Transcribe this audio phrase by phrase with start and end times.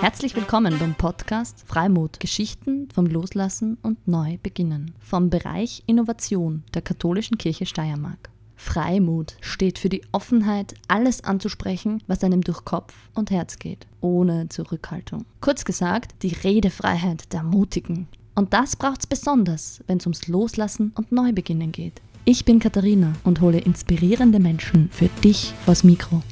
[0.00, 7.36] Herzlich willkommen beim Podcast Freimut Geschichten vom Loslassen und Neubeginnen vom Bereich Innovation der Katholischen
[7.36, 8.30] Kirche Steiermark.
[8.56, 14.48] Freimut steht für die Offenheit, alles anzusprechen, was einem durch Kopf und Herz geht, ohne
[14.48, 15.26] Zurückhaltung.
[15.40, 18.08] Kurz gesagt, die Redefreiheit der Mutigen.
[18.34, 22.00] Und das braucht's besonders, wenn es ums Loslassen und Neubeginnen geht.
[22.26, 26.22] Ich bin Katharina und hole inspirierende Menschen für dich vors Mikro.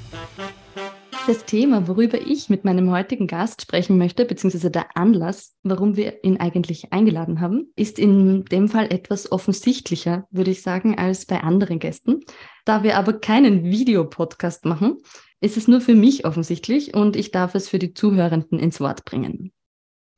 [1.26, 6.24] Das Thema, worüber ich mit meinem heutigen Gast sprechen möchte, beziehungsweise der Anlass, warum wir
[6.24, 11.42] ihn eigentlich eingeladen haben, ist in dem Fall etwas offensichtlicher, würde ich sagen, als bei
[11.42, 12.20] anderen Gästen.
[12.64, 14.98] Da wir aber keinen Videopodcast machen,
[15.40, 19.04] ist es nur für mich offensichtlich und ich darf es für die Zuhörenden ins Wort
[19.04, 19.52] bringen.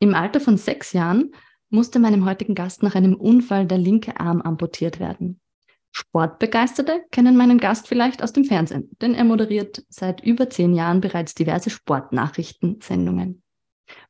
[0.01, 1.33] Im Alter von sechs Jahren
[1.71, 5.41] musste meinem heutigen Gast nach einem Unfall der linke Arm amputiert werden.
[5.93, 11.01] Sportbegeisterte kennen meinen Gast vielleicht aus dem Fernsehen, denn er moderiert seit über zehn Jahren
[11.01, 13.43] bereits diverse Sportnachrichtensendungen.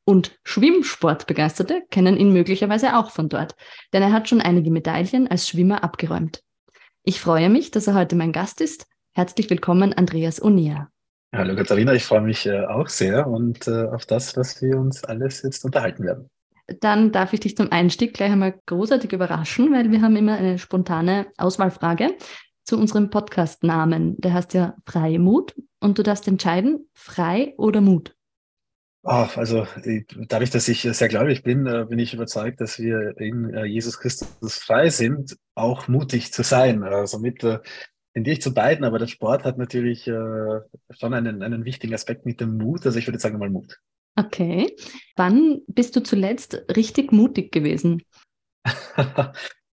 [0.03, 3.55] Und Schwimmsportbegeisterte kennen ihn möglicherweise auch von dort,
[3.93, 6.43] denn er hat schon einige Medaillen als Schwimmer abgeräumt.
[7.03, 8.85] Ich freue mich, dass er heute mein Gast ist.
[9.13, 10.89] Herzlich willkommen, Andreas Onia.
[11.33, 15.03] Hallo Katharina, ich freue mich äh, auch sehr und äh, auf das, was wir uns
[15.03, 16.29] alles jetzt unterhalten werden
[16.79, 20.57] dann darf ich dich zum Einstieg gleich einmal großartig überraschen, weil wir haben immer eine
[20.57, 22.15] spontane Auswahlfrage
[22.63, 24.15] zu unserem Podcast-Namen.
[24.19, 28.15] Der heißt ja Freimut und du darfst entscheiden, frei oder Mut.
[29.03, 29.65] Oh, also
[30.27, 33.97] dadurch, dass ich sehr gläubig bin, äh, bin ich überzeugt, dass wir in äh, Jesus
[33.97, 36.85] Christus frei sind, auch mutig zu sein.
[37.05, 37.63] Somit also
[38.13, 42.41] tendiere ich zu beiden, aber der Sport hat natürlich schon einen, einen wichtigen Aspekt mit
[42.41, 42.85] dem Mut.
[42.85, 43.79] Also ich würde sagen mal Mut.
[44.15, 44.75] Okay.
[45.15, 48.03] Wann bist du zuletzt richtig mutig gewesen?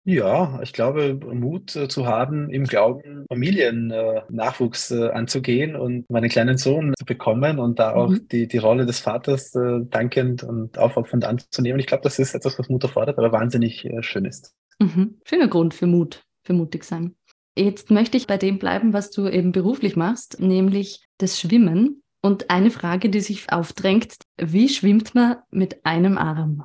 [0.06, 6.58] Ja, ich glaube, Mut äh, zu haben, im Glauben Familiennachwuchs äh, anzugehen und meinen kleinen
[6.58, 8.28] Sohn zu bekommen und da auch mhm.
[8.28, 11.80] die, die Rolle des Vaters äh, dankend und aufopfernd anzunehmen.
[11.80, 14.52] Ich glaube, das ist etwas, was Mut erfordert, aber wahnsinnig schön ist.
[14.78, 15.20] Mhm.
[15.24, 17.16] Schöner Grund für Mut, für mutig sein.
[17.56, 22.02] Jetzt möchte ich bei dem bleiben, was du eben beruflich machst, nämlich das Schwimmen.
[22.20, 26.64] Und eine Frage, die sich aufdrängt, wie schwimmt man mit einem Arm?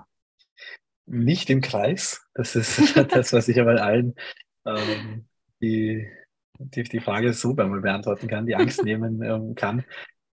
[1.05, 2.21] Nicht im Kreis.
[2.33, 4.15] Das ist das, was ich aber allen
[4.65, 5.25] ähm,
[5.61, 6.07] die,
[6.59, 9.83] die, die Frage so mal beantworten kann, die Angst nehmen ähm, kann.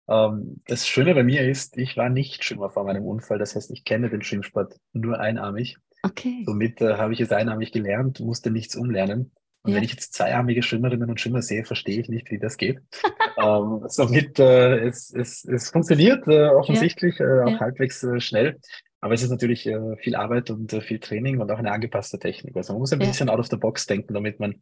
[0.08, 3.40] Ähm, das Schöne bei mir ist, ich war nicht Schwimmer vor meinem Unfall.
[3.40, 5.78] Das heißt, ich kenne den Schwimmsport nur einarmig.
[6.04, 6.44] Okay.
[6.46, 9.32] Somit äh, habe ich es einarmig gelernt, musste nichts umlernen.
[9.64, 9.78] Und ja.
[9.78, 12.80] wenn ich jetzt zweiarmige Schwimmerinnen und Schwimmer sehe, verstehe ich nicht, wie das geht.
[13.38, 17.26] ähm, somit, äh, es, es, es funktioniert äh, offensichtlich, ja.
[17.26, 17.60] äh, auch ja.
[17.60, 18.60] halbwegs äh, schnell.
[19.02, 22.20] Aber es ist natürlich äh, viel Arbeit und äh, viel Training und auch eine angepasste
[22.20, 22.56] Technik.
[22.56, 24.62] Also man muss ein bisschen out of the box denken, damit man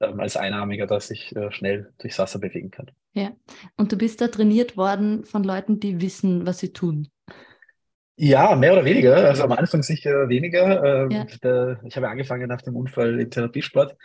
[0.00, 2.90] ähm, als Einarmiger da sich schnell durchs Wasser bewegen kann.
[3.12, 3.32] Ja,
[3.76, 7.08] und du bist da trainiert worden von Leuten, die wissen, was sie tun.
[8.16, 9.16] Ja, mehr oder weniger.
[9.16, 11.04] Also am Anfang sicher weniger.
[11.04, 11.26] Ähm, ja.
[11.84, 13.96] Ich habe angefangen nach dem Unfall im Therapiesport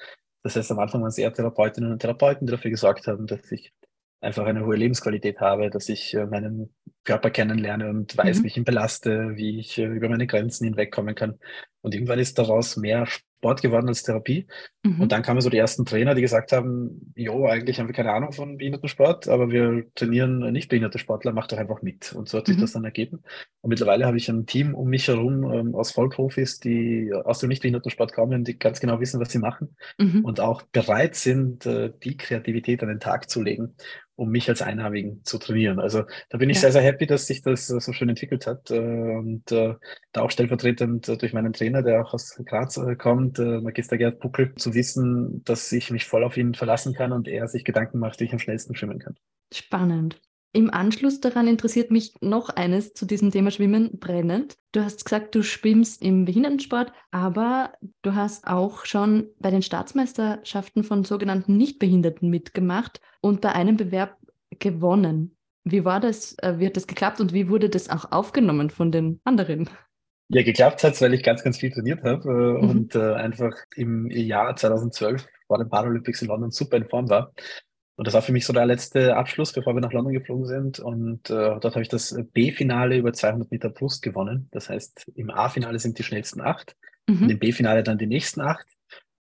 [0.43, 3.51] das heißt, am Anfang waren es eher Therapeutinnen und Therapeuten, die dafür gesorgt haben, dass
[3.51, 3.73] ich
[4.21, 6.73] einfach eine hohe Lebensqualität habe, dass ich äh, meinen
[7.03, 8.43] Körper kennenlerne und weiß, mhm.
[8.43, 11.39] wie ich ihn belaste, wie ich äh, über meine Grenzen hinwegkommen kann.
[11.81, 13.07] Und irgendwann ist daraus mehr
[13.39, 14.47] Sport geworden als Therapie.
[14.83, 14.99] Mhm.
[14.99, 18.11] Und dann kamen so die ersten Trainer, die gesagt haben, jo, eigentlich haben wir keine
[18.11, 22.13] Ahnung von Behindertensport, aber wir trainieren nicht behinderte Sportler, mach doch einfach mit.
[22.13, 22.61] Und so hat sich mhm.
[22.61, 23.23] das dann ergeben.
[23.61, 27.47] Und mittlerweile habe ich ein Team um mich herum ähm, aus Vollprofis, die aus dem
[27.47, 30.25] nicht Behindertensport kommen, die ganz genau wissen, was sie machen mhm.
[30.25, 33.75] und auch bereit sind, äh, die Kreativität an den Tag zu legen
[34.19, 35.79] um mich als Einarmigen zu trainieren.
[35.79, 36.63] Also da bin ich ja.
[36.63, 38.69] sehr, sehr happy, dass sich das so schön entwickelt hat.
[38.69, 39.75] Äh, und äh,
[40.11, 42.77] da auch stellvertretend durch meinen Trainer, der auch aus Graz
[43.37, 47.11] äh, kommt, Magister Gerd Buckel, zu wissen, dass ich mich voll auf ihn verlassen kann
[47.11, 49.15] und er sich Gedanken macht, wie ich am schnellsten schwimmen kann.
[49.53, 50.19] Spannend.
[50.51, 54.57] Im Anschluss daran interessiert mich noch eines zu diesem Thema Schwimmen brennend.
[54.71, 60.83] Du hast gesagt, du schwimmst im Behindertensport, aber du hast auch schon bei den Staatsmeisterschaften
[60.83, 64.17] von sogenannten Nichtbehinderten mitgemacht und bei einem Bewerb
[64.57, 65.35] gewonnen.
[65.65, 66.35] Wie war das?
[66.39, 69.69] Äh, wie hat das geklappt und wie wurde das auch aufgenommen von den anderen?
[70.31, 72.69] Ja, geklappt hat es, weil ich ganz, ganz viel trainiert habe äh, mhm.
[72.69, 77.33] und äh, einfach im Jahr 2012 vor den Paralympics in London super in Form war.
[77.95, 80.79] Und das war für mich so der letzte Abschluss, bevor wir nach London geflogen sind.
[80.79, 84.47] Und äh, dort habe ich das B-Finale über 200 Meter Brust gewonnen.
[84.51, 86.77] Das heißt, im A-Finale sind die schnellsten acht
[87.07, 87.23] mhm.
[87.23, 88.65] und im B-Finale dann die nächsten acht.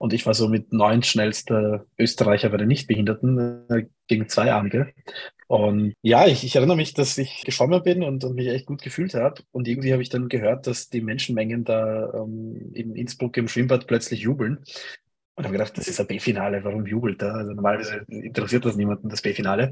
[0.03, 4.91] Und ich war so mit neun schnellster Österreicher bei den Nichtbehinderten äh, gegen zwei Armige.
[5.47, 8.81] Und ja, ich, ich, erinnere mich, dass ich geschwommen bin und, und mich echt gut
[8.81, 9.41] gefühlt habe.
[9.53, 13.87] Und irgendwie habe ich dann gehört, dass die Menschenmengen da ähm, in Innsbruck im Schwimmbad
[13.87, 14.57] plötzlich jubeln.
[15.35, 17.35] Und habe gedacht, das ist ein B-Finale, warum jubelt er?
[17.35, 19.71] Also normalerweise interessiert das niemanden, das B-Finale.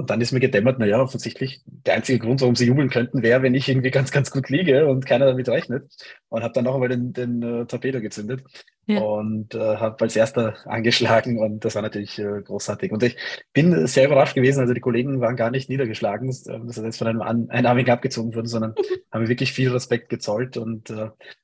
[0.00, 3.42] Und dann ist mir gedämmert, naja, offensichtlich der einzige Grund, warum sie jubeln könnten, wäre,
[3.42, 5.92] wenn ich irgendwie ganz, ganz gut liege und keiner damit rechnet.
[6.30, 8.42] Und habe dann noch einmal den, den uh, Torpedo gezündet
[8.86, 9.02] ja.
[9.02, 12.92] und uh, habe als erster angeschlagen und das war natürlich uh, großartig.
[12.92, 13.18] Und ich
[13.52, 17.06] bin sehr überrascht gewesen, also die Kollegen waren gar nicht niedergeschlagen, dass das jetzt von
[17.06, 18.74] einem An Einarmigen abgezogen wurde, sondern
[19.12, 20.94] haben mir wirklich viel Respekt gezollt und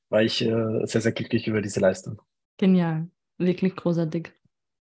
[0.09, 2.23] war ich sehr, sehr glücklich über diese Leistung.
[2.57, 3.07] Genial,
[3.37, 4.31] wirklich großartig.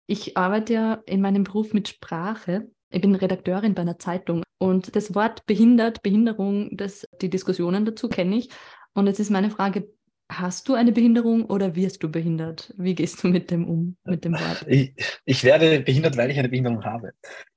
[0.06, 4.94] Ich arbeite ja in meinem Beruf mit Sprache ich bin Redakteurin bei einer Zeitung und
[4.94, 8.50] das Wort behindert, Behinderung, das, die Diskussionen dazu kenne ich.
[8.94, 9.88] Und jetzt ist meine Frage,
[10.30, 12.72] hast du eine Behinderung oder wirst du behindert?
[12.76, 14.64] Wie gehst du mit dem um, mit dem Wort?
[14.68, 14.94] Ich,
[15.24, 17.12] ich werde behindert, weil ich eine Behinderung habe.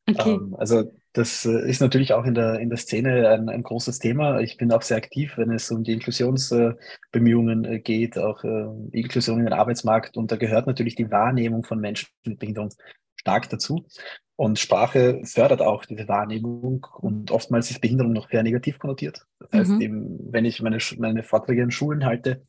[0.09, 0.33] Okay.
[0.33, 3.99] Ähm, also das äh, ist natürlich auch in der, in der Szene ein, ein großes
[3.99, 4.39] Thema.
[4.39, 9.39] Ich bin auch sehr aktiv, wenn es um die Inklusionsbemühungen äh, geht, auch äh, Inklusion
[9.39, 10.17] in den Arbeitsmarkt.
[10.17, 12.69] Und da gehört natürlich die Wahrnehmung von Menschen mit Behinderung
[13.15, 13.85] stark dazu.
[14.37, 19.25] Und Sprache fördert auch diese Wahrnehmung und oftmals ist Behinderung noch sehr negativ konnotiert.
[19.39, 19.81] Das heißt, mhm.
[19.81, 22.41] eben, wenn ich meine, meine Vorträge in Schulen halte,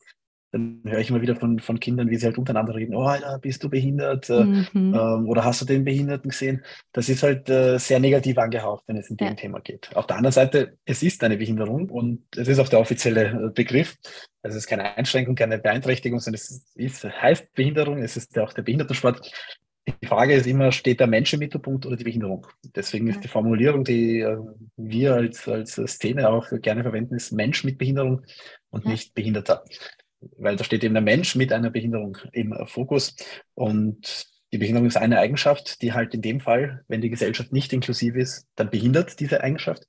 [0.51, 3.37] dann höre ich immer wieder von, von Kindern, wie sie halt untereinander reden, oh Alter,
[3.39, 4.29] bist du behindert?
[4.29, 4.67] Äh, mhm.
[4.73, 6.63] Ähm, oder hast du den Behinderten gesehen?
[6.93, 9.33] Das ist halt äh, sehr negativ angehaucht, wenn es in dem ja.
[9.33, 9.89] Thema geht.
[9.95, 13.49] Auf der anderen Seite, es ist eine Behinderung und es ist auch der offizielle äh,
[13.53, 13.97] Begriff.
[14.41, 18.43] Also es ist keine Einschränkung, keine Beeinträchtigung, sondern es ist, heißt Behinderung, es ist ja
[18.43, 19.29] auch der Behindertensport.
[20.01, 22.45] Die Frage ist immer, steht der Mensch im Mittelpunkt oder die Behinderung?
[22.75, 24.37] Deswegen ist die Formulierung, die äh,
[24.75, 28.23] wir als, als Szene auch gerne verwenden, ist Mensch mit Behinderung
[28.69, 29.63] und nicht Behinderter.
[30.37, 33.15] Weil da steht eben der Mensch mit einer Behinderung im Fokus.
[33.53, 37.71] Und die Behinderung ist eine Eigenschaft, die halt in dem Fall, wenn die Gesellschaft nicht
[37.71, 39.83] inklusiv ist, dann behindert diese Eigenschaft.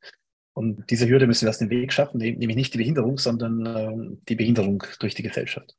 [0.53, 4.17] Und diese Hürde müssen wir aus dem Weg schaffen, nämlich nicht die Behinderung, sondern äh,
[4.29, 5.77] die Behinderung durch die Gesellschaft.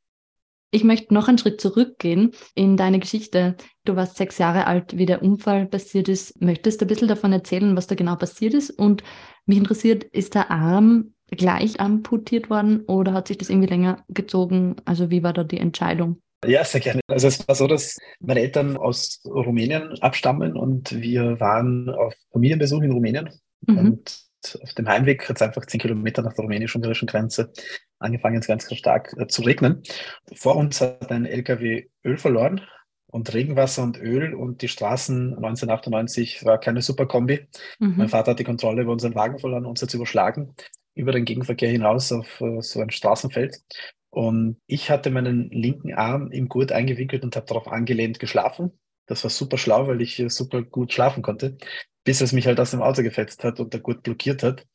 [0.71, 3.55] Ich möchte noch einen Schritt zurückgehen in deine Geschichte.
[3.85, 6.39] Du warst sechs Jahre alt, wie der Unfall passiert ist.
[6.41, 8.69] Möchtest du ein bisschen davon erzählen, was da genau passiert ist?
[8.69, 9.03] Und
[9.45, 14.75] mich interessiert, ist der Arm gleich amputiert worden oder hat sich das irgendwie länger gezogen?
[14.85, 16.21] Also wie war da die Entscheidung?
[16.45, 17.01] Ja, sehr gerne.
[17.07, 22.81] Also es war so, dass meine Eltern aus Rumänien abstammen und wir waren auf Familienbesuch
[22.81, 23.29] in Rumänien.
[23.67, 23.77] Mhm.
[23.77, 24.28] Und
[24.61, 27.51] auf dem Heimweg hat es einfach zehn Kilometer nach der rumänischen-ungarischen Grenze
[27.99, 29.83] angefangen, ganz stark äh, zu regnen.
[30.33, 32.61] Vor uns hat ein LKW Öl verloren
[33.11, 37.47] und Regenwasser und Öl und die Straßen 1998 war keine super Kombi.
[37.79, 37.95] Mhm.
[37.97, 40.55] Mein Vater hat die Kontrolle über unseren Wagen verloren, uns hat überschlagen,
[40.95, 43.61] über den Gegenverkehr hinaus auf uh, so ein Straßenfeld.
[44.11, 48.79] Und ich hatte meinen linken Arm im Gurt eingewickelt und habe darauf angelehnt geschlafen.
[49.05, 51.57] Das war super schlau, weil ich uh, super gut schlafen konnte,
[52.09, 54.65] bis es mich halt aus dem Auto gefetzt hat und der Gurt blockiert hat.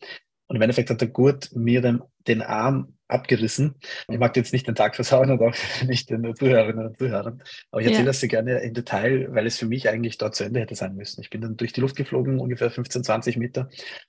[0.47, 3.75] Und im Endeffekt hat der Gurt mir den, den Arm abgerissen.
[4.09, 5.55] Ich mag jetzt nicht den Tag versauen und auch
[5.87, 8.11] nicht den Zuhörerinnen und Zuhörern, aber ich erzähle ja.
[8.11, 10.95] das sehr gerne im Detail, weil es für mich eigentlich dort zu Ende hätte sein
[10.95, 11.21] müssen.
[11.21, 13.69] Ich bin dann durch die Luft geflogen, ungefähr 15, 20 Meter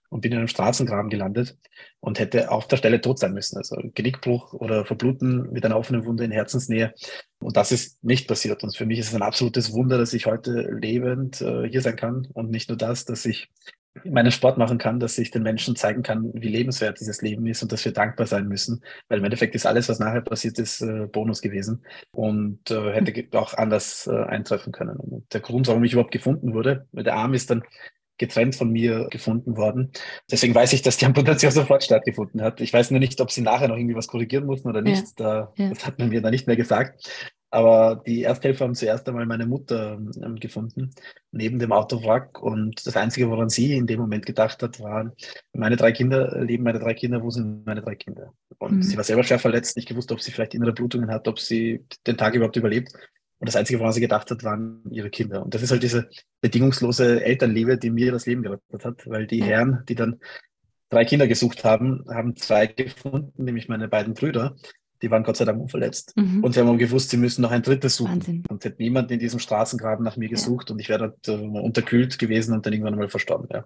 [0.09, 1.57] und bin in einem Straßengraben gelandet
[1.99, 3.57] und hätte auf der Stelle tot sein müssen.
[3.57, 6.93] Also Genickbruch oder Verbluten mit einer offenen Wunde in Herzensnähe.
[7.39, 8.63] Und das ist nicht passiert.
[8.63, 11.95] Und für mich ist es ein absolutes Wunder, dass ich heute lebend äh, hier sein
[11.95, 13.49] kann und nicht nur das, dass ich
[14.03, 17.63] meinen Sport machen kann, dass ich den Menschen zeigen kann, wie lebenswert dieses Leben ist
[17.63, 18.83] und dass wir dankbar sein müssen.
[19.07, 23.37] Weil im Endeffekt ist alles, was nachher passiert ist, äh, Bonus gewesen und äh, hätte
[23.37, 24.97] auch anders äh, eintreffen können.
[24.97, 27.63] Und der Grund, warum ich überhaupt gefunden wurde, weil der Arm ist dann
[28.17, 29.91] getrennt von mir gefunden worden.
[30.31, 32.61] Deswegen weiß ich, dass die Amputation sofort stattgefunden hat.
[32.61, 35.19] Ich weiß nur nicht, ob sie nachher noch irgendwie was korrigieren mussten oder nicht.
[35.19, 35.25] Ja.
[35.25, 35.69] Da, ja.
[35.69, 37.09] Das hat man mir da nicht mehr gesagt.
[37.55, 40.91] Aber die Ersthelfer haben zuerst einmal meine Mutter ähm, gefunden,
[41.31, 42.43] neben dem Autowrack.
[42.43, 45.13] Und das Einzige, woran sie in dem Moment gedacht hat, waren,
[45.53, 48.33] meine drei Kinder, leben meine drei Kinder, wo sind meine drei Kinder?
[48.57, 48.83] Und mhm.
[48.83, 51.85] sie war selber schwer verletzt, nicht gewusst, ob sie vielleicht innere Blutungen hat, ob sie
[52.05, 52.91] den Tag überhaupt überlebt.
[53.39, 55.41] Und das Einzige, woran sie gedacht hat, waren ihre Kinder.
[55.41, 56.09] Und das ist halt diese
[56.41, 60.19] bedingungslose Elternliebe, die mir das Leben gerettet hat, weil die Herren, die dann
[60.89, 64.57] drei Kinder gesucht haben, haben zwei gefunden, nämlich meine beiden Brüder
[65.01, 66.15] die waren Gott sei Dank unverletzt.
[66.15, 66.43] Mhm.
[66.43, 68.15] Und sie haben gewusst, sie müssen noch ein drittes suchen.
[68.15, 68.43] Wahnsinn.
[68.49, 70.73] Und hätte niemand in diesem Straßengraben nach mir gesucht ja.
[70.73, 73.47] und ich wäre dort äh, unterkühlt gewesen und dann irgendwann mal verstorben.
[73.51, 73.65] Ja.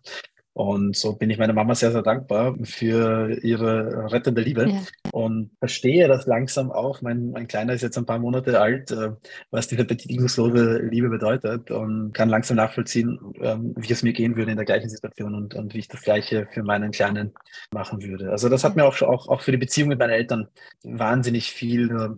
[0.60, 4.82] Und so bin ich meiner Mama sehr, sehr dankbar für ihre rettende Liebe ja.
[5.14, 7.02] und verstehe das langsam auch.
[7.02, 9.12] Mein, mein Kleiner ist jetzt ein paar Monate alt, äh,
[9.52, 14.52] was diese bedingungslose Liebe bedeutet und kann langsam nachvollziehen, ähm, wie es mir gehen würde
[14.52, 17.32] in der gleichen Situation und, und wie ich das Gleiche für meinen Kleinen
[17.74, 18.30] machen würde.
[18.30, 20.50] Also das hat mir auch, auch, auch für die Beziehung mit meinen Eltern
[20.84, 22.10] wahnsinnig viel äh,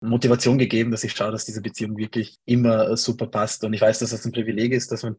[0.00, 3.62] Motivation gegeben, dass ich schaue, dass diese Beziehung wirklich immer super passt.
[3.62, 5.16] Und ich weiß, dass das ein Privileg ist, dass man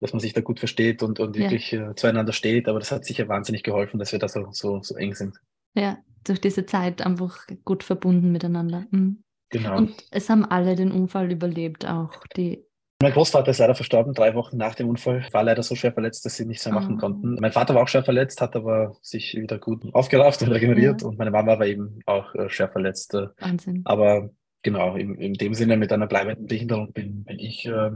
[0.00, 1.90] dass man sich da gut versteht und, und wirklich ja.
[1.90, 2.68] äh, zueinander steht.
[2.68, 5.36] Aber das hat sicher wahnsinnig geholfen, dass wir da so, so, so eng sind.
[5.74, 8.86] Ja, durch diese Zeit einfach gut verbunden miteinander.
[8.90, 9.22] Mhm.
[9.50, 9.76] Genau.
[9.76, 12.64] Und es haben alle den Unfall überlebt, auch die
[13.00, 15.24] Mein Großvater ist leider verstorben, drei Wochen nach dem Unfall.
[15.30, 16.98] War leider so schwer verletzt, dass sie nichts mehr machen oh.
[16.98, 17.36] konnten.
[17.40, 21.02] Mein Vater war auch schwer verletzt, hat aber sich wieder gut aufgerafft und regeneriert.
[21.02, 21.08] Ja.
[21.08, 23.14] Und meine Mama war eben auch äh, schwer verletzt.
[23.14, 23.28] Äh.
[23.38, 23.82] Wahnsinn.
[23.84, 24.30] Aber
[24.62, 27.92] genau, in, in dem Sinne mit einer bleibenden Behinderung bin, bin ich äh,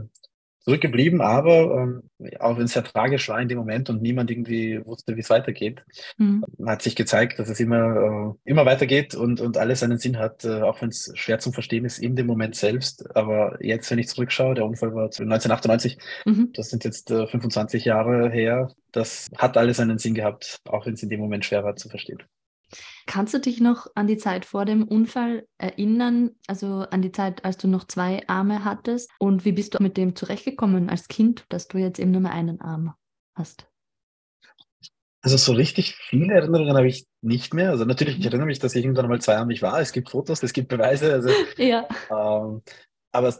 [0.63, 2.03] zurückgeblieben, aber ähm,
[2.39, 5.29] auch wenn es sehr tragisch war in dem Moment und niemand irgendwie wusste, wie es
[5.29, 5.83] weitergeht,
[6.17, 6.45] mhm.
[6.65, 10.45] hat sich gezeigt, dass es immer, äh, immer weitergeht und, und alles seinen Sinn hat,
[10.45, 13.15] äh, auch wenn es schwer zum Verstehen ist in dem Moment selbst.
[13.15, 16.51] Aber jetzt, wenn ich zurückschaue, der Unfall war 1998, mhm.
[16.53, 20.93] das sind jetzt äh, 25 Jahre her, das hat alles einen Sinn gehabt, auch wenn
[20.93, 22.21] es in dem Moment schwer war zu verstehen.
[23.05, 27.43] Kannst du dich noch an die Zeit vor dem Unfall erinnern, also an die Zeit,
[27.45, 29.09] als du noch zwei Arme hattest?
[29.19, 32.33] Und wie bist du mit dem zurechtgekommen als Kind, dass du jetzt eben nur mehr
[32.33, 32.93] einen Arm
[33.35, 33.67] hast?
[35.23, 37.69] Also so richtig viele Erinnerungen habe ich nicht mehr.
[37.69, 39.79] Also natürlich, ich erinnere mich, dass ich irgendwann mal zweiarmig war.
[39.79, 41.13] Es gibt Fotos, es gibt Beweise.
[41.13, 41.87] Also, ja.
[42.09, 42.63] Ähm,
[43.11, 43.33] aber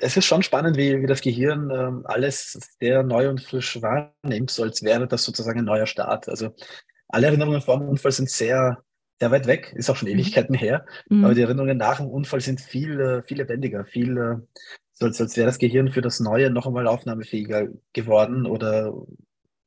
[0.00, 4.50] es ist schon spannend, wie, wie das Gehirn ähm, alles sehr neu und frisch wahrnimmt,
[4.50, 6.28] so als wäre das sozusagen ein neuer Start.
[6.28, 6.54] Also
[7.14, 8.82] alle Erinnerungen vor dem Unfall sind sehr,
[9.20, 10.18] sehr weit weg, ist auch schon mhm.
[10.18, 10.84] Ewigkeiten her.
[11.08, 11.24] Mhm.
[11.24, 14.36] Aber die Erinnerungen nach dem Unfall sind viel, äh, viel lebendiger, viel, äh,
[14.92, 18.94] so als, als wäre das Gehirn für das Neue noch einmal aufnahmefähiger geworden oder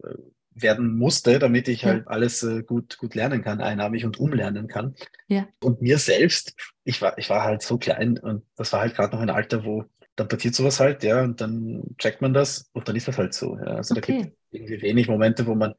[0.03, 0.13] äh,
[0.59, 1.89] werden musste, damit ich ja.
[1.89, 4.95] halt alles gut, gut lernen kann, einarmig und umlernen kann.
[5.27, 5.47] Ja.
[5.61, 9.15] Und mir selbst, ich war, ich war halt so klein und das war halt gerade
[9.15, 9.85] noch ein Alter, wo
[10.17, 13.35] dann passiert sowas halt, ja, und dann checkt man das und dann ist das halt
[13.35, 13.55] so.
[13.57, 13.75] Ja.
[13.75, 14.01] Also okay.
[14.01, 15.75] da gibt es irgendwie wenig Momente, wo man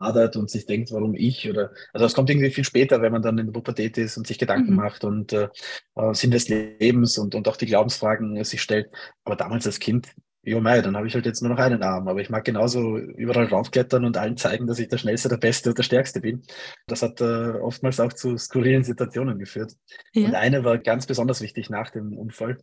[0.00, 3.22] hadert und sich denkt, warum ich oder also es kommt irgendwie viel später, wenn man
[3.22, 4.76] dann in der Pubertät ist und sich Gedanken mhm.
[4.76, 5.48] macht und äh,
[5.96, 8.90] äh Sinn des Lebens und, und auch die Glaubensfragen sich stellt.
[9.24, 10.08] Aber damals als Kind,
[10.46, 12.08] jo mei, dann habe ich halt jetzt nur noch einen Arm.
[12.08, 15.70] Aber ich mag genauso überall raufklettern und allen zeigen, dass ich der Schnellste, der Beste
[15.70, 16.42] und der Stärkste bin.
[16.86, 19.72] Das hat äh, oftmals auch zu skurrilen Situationen geführt.
[20.12, 20.28] Ja.
[20.28, 22.58] Und eine war ganz besonders wichtig nach dem Unfall.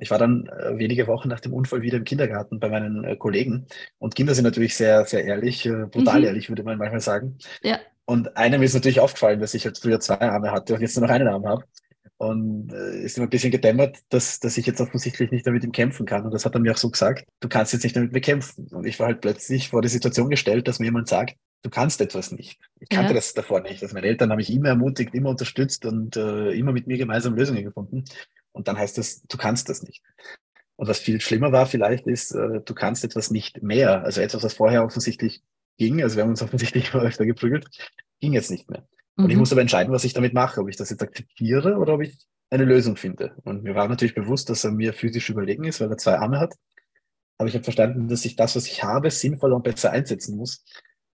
[0.00, 3.16] Ich war dann äh, wenige Wochen nach dem Unfall wieder im Kindergarten bei meinen äh,
[3.16, 3.66] Kollegen.
[3.98, 6.26] Und Kinder sind natürlich sehr, sehr ehrlich, äh, brutal mhm.
[6.26, 7.38] ehrlich, würde man manchmal sagen.
[7.62, 7.78] Ja.
[8.04, 11.06] Und einem ist natürlich aufgefallen, dass ich halt früher zwei Arme hatte und jetzt nur
[11.06, 11.64] noch einen Arm habe.
[12.16, 15.72] Und äh, ist immer ein bisschen gedämmert, dass, dass ich jetzt offensichtlich nicht damit ihm
[15.72, 16.24] kämpfen kann.
[16.24, 18.68] Und das hat er mir auch so gesagt, du kannst jetzt nicht damit mir kämpfen.
[18.72, 22.00] Und ich war halt plötzlich vor die Situation gestellt, dass mir jemand sagt, du kannst
[22.00, 22.58] etwas nicht.
[22.78, 23.14] Ich kannte ja.
[23.14, 23.82] das davor nicht.
[23.82, 27.34] Also meine Eltern haben mich immer ermutigt, immer unterstützt und äh, immer mit mir gemeinsam
[27.34, 28.04] Lösungen gefunden.
[28.52, 30.02] Und dann heißt es, du kannst das nicht.
[30.76, 34.02] Und was viel schlimmer war vielleicht ist, äh, du kannst etwas nicht mehr.
[34.02, 35.42] Also etwas, was vorher offensichtlich
[35.76, 37.68] ging, also wir haben uns offensichtlich öfter geprügelt,
[38.20, 38.86] ging jetzt nicht mehr.
[39.16, 39.30] Und mhm.
[39.30, 42.02] ich muss aber entscheiden, was ich damit mache, ob ich das jetzt akzeptiere oder ob
[42.02, 42.18] ich
[42.50, 43.36] eine Lösung finde.
[43.44, 46.40] Und mir war natürlich bewusst, dass er mir physisch überlegen ist, weil er zwei Arme
[46.40, 46.54] hat.
[47.38, 50.64] Aber ich habe verstanden, dass ich das, was ich habe, sinnvoller und besser einsetzen muss,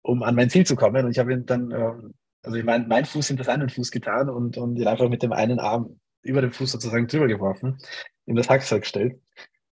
[0.03, 1.05] um an mein Ziel zu kommen.
[1.05, 3.91] Und ich habe ihn dann, ähm, also ich meine, mein Fuß in das einen Fuß
[3.91, 7.79] getan und, und ihn einfach mit dem einen Arm über den Fuß sozusagen drüber geworfen,
[8.27, 9.21] in das Hacksack gestellt.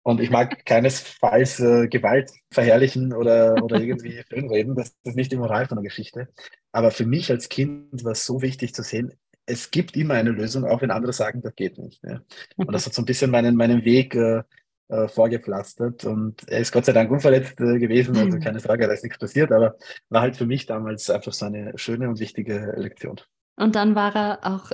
[0.02, 4.75] Und ich mag keinesfalls äh, Gewalt verherrlichen oder, oder irgendwie schönreden.
[4.75, 6.28] Das ist nicht die Moral von der Geschichte.
[6.73, 9.12] Aber für mich als Kind war es so wichtig zu sehen,
[9.47, 12.02] es gibt immer eine Lösung, auch wenn andere sagen, das geht nicht.
[12.04, 12.21] Ja.
[12.57, 14.42] Und das hat so ein bisschen meinen, meinen Weg äh,
[14.90, 16.04] äh, vorgepflastert.
[16.04, 18.40] Und er ist Gott sei Dank unverletzt äh, gewesen, also mhm.
[18.40, 19.76] keine Frage, da ist nichts passiert, aber
[20.09, 23.21] war halt für mich damals einfach so eine schöne und wichtige Lektion.
[23.61, 24.71] Und dann war er auch,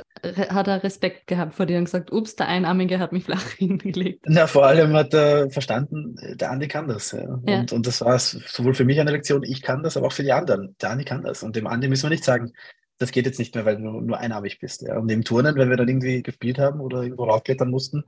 [0.49, 4.25] hat er Respekt gehabt vor dir und gesagt, ups, der Einarmige hat mich flach hingelegt.
[4.29, 7.11] Na, vor allem hat er verstanden, der Andi kann das.
[7.11, 7.41] Ja.
[7.49, 7.59] ja.
[7.59, 10.23] Und, und das war sowohl für mich eine Lektion, ich kann das, aber auch für
[10.23, 10.77] die anderen.
[10.81, 11.43] Der Andi kann das.
[11.43, 12.53] Und dem Andi müssen wir nicht sagen,
[12.99, 14.83] das geht jetzt nicht mehr, weil du nur einarmig bist.
[14.83, 14.99] Ja.
[14.99, 18.05] Und im Turnen, wenn wir dann irgendwie gespielt haben oder irgendwo raufklettern mussten,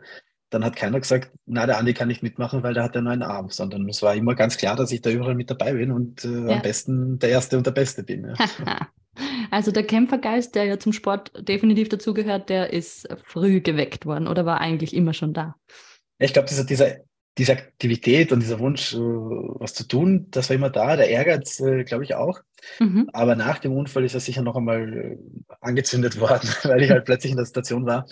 [0.48, 3.12] dann hat keiner gesagt, na, der Andi kann nicht mitmachen, weil der hat ja nur
[3.12, 5.90] einen Arm, sondern es war immer ganz klar, dass ich da überall mit dabei bin
[5.90, 6.56] und äh, ja.
[6.56, 8.32] am besten der Erste und der Beste bin.
[8.64, 8.86] Ja.
[9.50, 14.44] Also der Kämpfergeist, der ja zum Sport definitiv dazugehört, der ist früh geweckt worden oder
[14.46, 15.56] war eigentlich immer schon da?
[16.18, 16.96] Ich glaube, dieser, dieser,
[17.38, 20.96] diese Aktivität und dieser Wunsch, äh, was zu tun, das war immer da.
[20.96, 22.40] Der Ehrgeiz, äh, glaube ich, auch.
[22.80, 23.08] Mhm.
[23.12, 25.16] Aber nach dem Unfall ist er sicher noch einmal äh,
[25.60, 28.06] angezündet worden, weil ich halt plötzlich in der Situation war,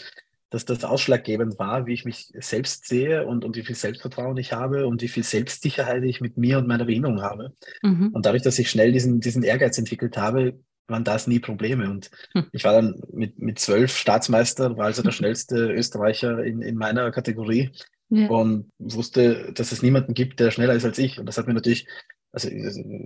[0.50, 4.52] dass das ausschlaggebend war, wie ich mich selbst sehe und, und wie viel Selbstvertrauen ich
[4.52, 7.52] habe und wie viel Selbstsicherheit ich mit mir und meiner Behinderung habe.
[7.82, 8.10] Mhm.
[8.12, 11.90] Und dadurch, dass ich schnell diesen, diesen Ehrgeiz entwickelt habe, waren das nie Probleme.
[11.90, 12.46] Und hm.
[12.52, 17.10] ich war dann mit, mit zwölf Staatsmeister, war also der schnellste Österreicher in, in meiner
[17.10, 17.70] Kategorie
[18.08, 18.28] ja.
[18.28, 21.18] und wusste, dass es niemanden gibt, der schneller ist als ich.
[21.18, 21.86] Und das hat mir natürlich,
[22.32, 22.48] also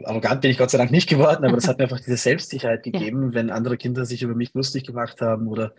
[0.05, 2.83] arrogant bin ich Gott sei Dank nicht geworden, aber das hat mir einfach diese Selbstsicherheit
[2.85, 3.35] gegeben, ja.
[3.35, 5.75] wenn andere Kinder sich über mich lustig gemacht haben oder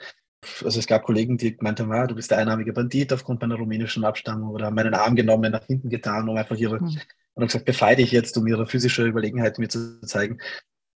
[0.64, 3.56] also es gab Kollegen, die gemeint haben, ah, du bist der einnahmige Bandit aufgrund meiner
[3.56, 6.88] rumänischen Abstammung oder haben meinen Arm genommen, nach hinten getan, um einfach ihre, hm.
[6.88, 6.98] und
[7.36, 10.40] haben gesagt, befreie dich jetzt, um ihre physische Überlegenheit mir zu zeigen.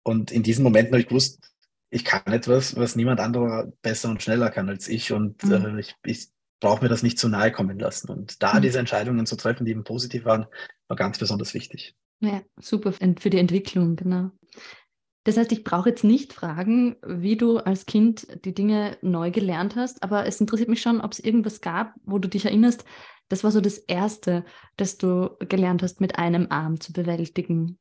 [0.05, 1.51] Und in diesen Momenten habe ich gewusst,
[1.89, 5.11] ich kann etwas, was niemand anderer besser und schneller kann als ich.
[5.11, 5.77] Und mhm.
[5.77, 6.27] äh, ich, ich
[6.59, 8.09] brauche mir das nicht zu nahe kommen lassen.
[8.11, 8.61] Und da mhm.
[8.61, 10.45] diese Entscheidungen zu treffen, die eben positiv waren,
[10.87, 11.95] war ganz besonders wichtig.
[12.19, 14.31] Ja, super für die Entwicklung, genau.
[15.25, 19.75] Das heißt, ich brauche jetzt nicht fragen, wie du als Kind die Dinge neu gelernt
[19.75, 22.85] hast, aber es interessiert mich schon, ob es irgendwas gab, wo du dich erinnerst,
[23.27, 24.45] das war so das Erste,
[24.77, 27.79] das du gelernt hast, mit einem Arm zu bewältigen.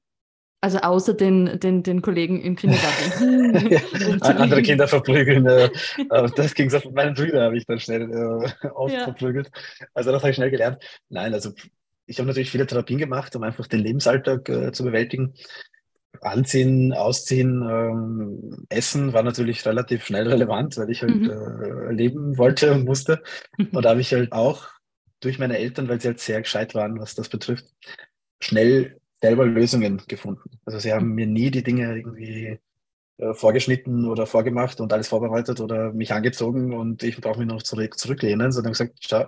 [0.65, 3.71] Also außer den, den, den Kollegen im Kindergarten.
[3.71, 3.81] ja,
[4.23, 5.45] andere Kinder verprügeln.
[5.45, 5.69] Äh,
[6.37, 9.05] das ging so mit meinen Brüdern, habe ich dann schnell äh, oft ja.
[9.05, 9.51] verprügelt.
[9.93, 10.83] Also das habe ich schnell gelernt.
[11.11, 11.53] Nein, also
[12.07, 15.35] ich habe natürlich viele Therapien gemacht, um einfach den Lebensalltag äh, zu bewältigen.
[16.23, 21.29] Anziehen, Ausziehen, ähm, Essen war natürlich relativ schnell relevant, weil ich halt mhm.
[21.31, 23.23] äh, leben wollte und musste.
[23.59, 24.69] Und da habe ich halt auch
[25.21, 27.67] durch meine Eltern, weil sie halt sehr gescheit waren, was das betrifft,
[28.41, 30.51] schnell selber Lösungen gefunden.
[30.67, 32.59] Also sie haben mir nie die Dinge irgendwie
[33.17, 37.63] äh, vorgeschnitten oder vorgemacht und alles vorbereitet oder mich angezogen und ich brauche mich noch
[37.63, 39.25] zurück, zurücklehnen, sondern gesagt, schau,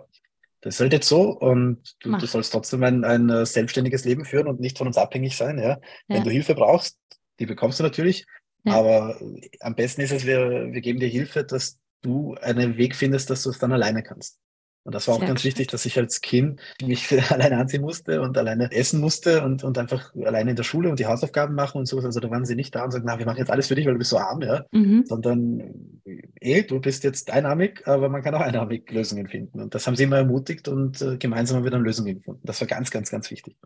[0.60, 4.26] das ist halt jetzt so und du, du sollst trotzdem ein, ein äh, selbstständiges Leben
[4.26, 5.58] führen und nicht von uns abhängig sein.
[5.58, 5.68] Ja?
[5.68, 5.78] ja.
[6.08, 6.98] Wenn du Hilfe brauchst,
[7.38, 8.26] die bekommst du natürlich,
[8.64, 8.74] ja.
[8.74, 9.18] aber
[9.60, 13.44] am besten ist es, wir, wir geben dir Hilfe, dass du einen Weg findest, dass
[13.44, 14.38] du es dann alleine kannst.
[14.86, 18.22] Und das war auch Sehr ganz wichtig, dass ich als Kind mich alleine anziehen musste
[18.22, 21.78] und alleine essen musste und, und einfach alleine in der Schule und die Hausaufgaben machen
[21.78, 21.98] und so.
[21.98, 23.84] Also da waren sie nicht da und sagen, na, wir machen jetzt alles für dich,
[23.84, 24.64] weil du bist so arm, ja.
[24.70, 25.04] Mhm.
[25.04, 26.00] Sondern,
[26.40, 29.60] eh, du bist jetzt einarmig, aber man kann auch einarmig Lösungen finden.
[29.60, 32.42] Und das haben sie immer ermutigt und äh, gemeinsam haben wir dann Lösungen gefunden.
[32.44, 33.56] Das war ganz, ganz, ganz wichtig.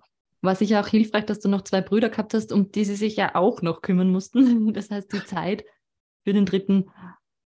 [0.41, 3.17] War sicher auch hilfreich, dass du noch zwei Brüder gehabt hast, um die sie sich
[3.17, 4.73] ja auch noch kümmern mussten.
[4.73, 5.67] Das heißt, die Zeit
[6.25, 6.89] für den dritten,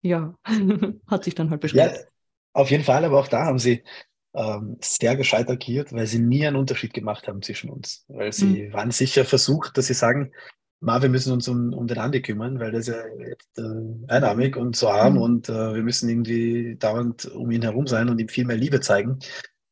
[0.01, 0.33] ja,
[1.07, 1.97] hat sich dann halt beschränkt.
[1.97, 2.03] Ja,
[2.55, 3.83] auf jeden Fall, aber auch da haben sie
[4.33, 8.05] ähm, sehr gescheit agiert, weil sie nie einen Unterschied gemacht haben zwischen uns.
[8.07, 8.73] Weil sie mhm.
[8.73, 10.31] waren sicher versucht, dass sie sagen,
[10.79, 12.95] Ma, wir müssen uns um, um den Andi kümmern, weil der ist ja
[13.27, 15.21] jetzt äh, einarmig und so arm mhm.
[15.21, 18.79] und äh, wir müssen irgendwie dauernd um ihn herum sein und ihm viel mehr Liebe
[18.79, 19.19] zeigen.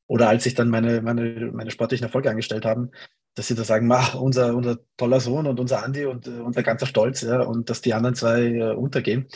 [0.08, 2.92] Oder als sich dann meine, meine, meine sportlichen Erfolge angestellt haben,
[3.36, 6.64] dass sie da sagen, Ma, unser, unser toller Sohn und unser Andi und äh, unser
[6.64, 9.28] ganzer Stolz, ja, und dass die anderen zwei äh, untergehen.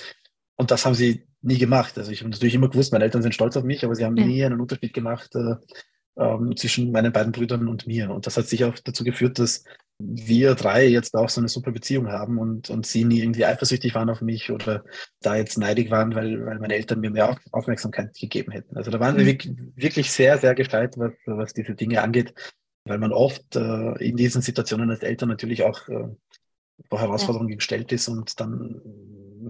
[0.56, 1.98] Und das haben sie nie gemacht.
[1.98, 4.18] Also ich habe natürlich immer gewusst, meine Eltern sind stolz auf mich, aber sie haben
[4.18, 4.26] ja.
[4.26, 5.56] nie einen Unterschied gemacht äh,
[6.18, 8.10] ähm, zwischen meinen beiden Brüdern und mir.
[8.12, 9.64] Und das hat sich auch dazu geführt, dass
[10.00, 13.96] wir drei jetzt auch so eine super Beziehung haben und, und sie nie irgendwie eifersüchtig
[13.96, 14.84] waren auf mich oder
[15.22, 18.76] da jetzt neidig waren, weil, weil meine Eltern mir mehr Aufmerksamkeit gegeben hätten.
[18.76, 19.26] Also da waren mhm.
[19.26, 19.38] wir
[19.76, 22.34] wirklich sehr, sehr gescheit, was, was diese Dinge angeht,
[22.84, 26.10] weil man oft äh, in diesen Situationen als Eltern natürlich auch äh,
[26.90, 27.56] vor Herausforderungen ja.
[27.56, 28.82] gestellt ist und dann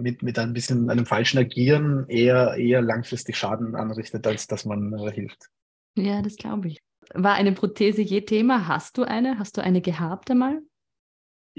[0.01, 4.93] mit, mit ein bisschen einem falschen Agieren eher, eher langfristig Schaden anrichtet, als dass man
[4.93, 5.49] äh, hilft.
[5.95, 6.79] Ja, das glaube ich.
[7.13, 8.67] War eine Prothese je Thema?
[8.67, 9.39] Hast du eine?
[9.39, 10.62] Hast du eine gehabt einmal?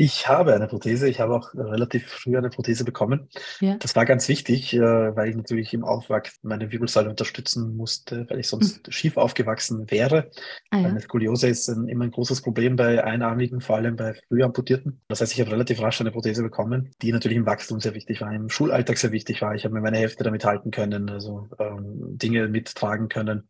[0.01, 1.09] Ich habe eine Prothese.
[1.09, 3.29] Ich habe auch relativ früh eine Prothese bekommen.
[3.59, 3.79] Ja.
[3.79, 8.39] Das war ganz wichtig, äh, weil ich natürlich im Aufwachsen meine Wirbelsäule unterstützen musste, weil
[8.39, 8.93] ich sonst mhm.
[8.93, 10.31] schief aufgewachsen wäre.
[10.71, 10.87] Ah, ja.
[10.87, 15.01] Eine Skoliose ist ein, immer ein großes Problem bei Einarmigen, vor allem bei früh amputierten.
[15.09, 18.21] Das heißt, ich habe relativ rasch eine Prothese bekommen, die natürlich im Wachstum sehr wichtig
[18.21, 19.57] war, im Schulalltag sehr wichtig war.
[19.57, 23.49] Ich habe mir meine Hälfte damit halten können, also ähm, Dinge mittragen können.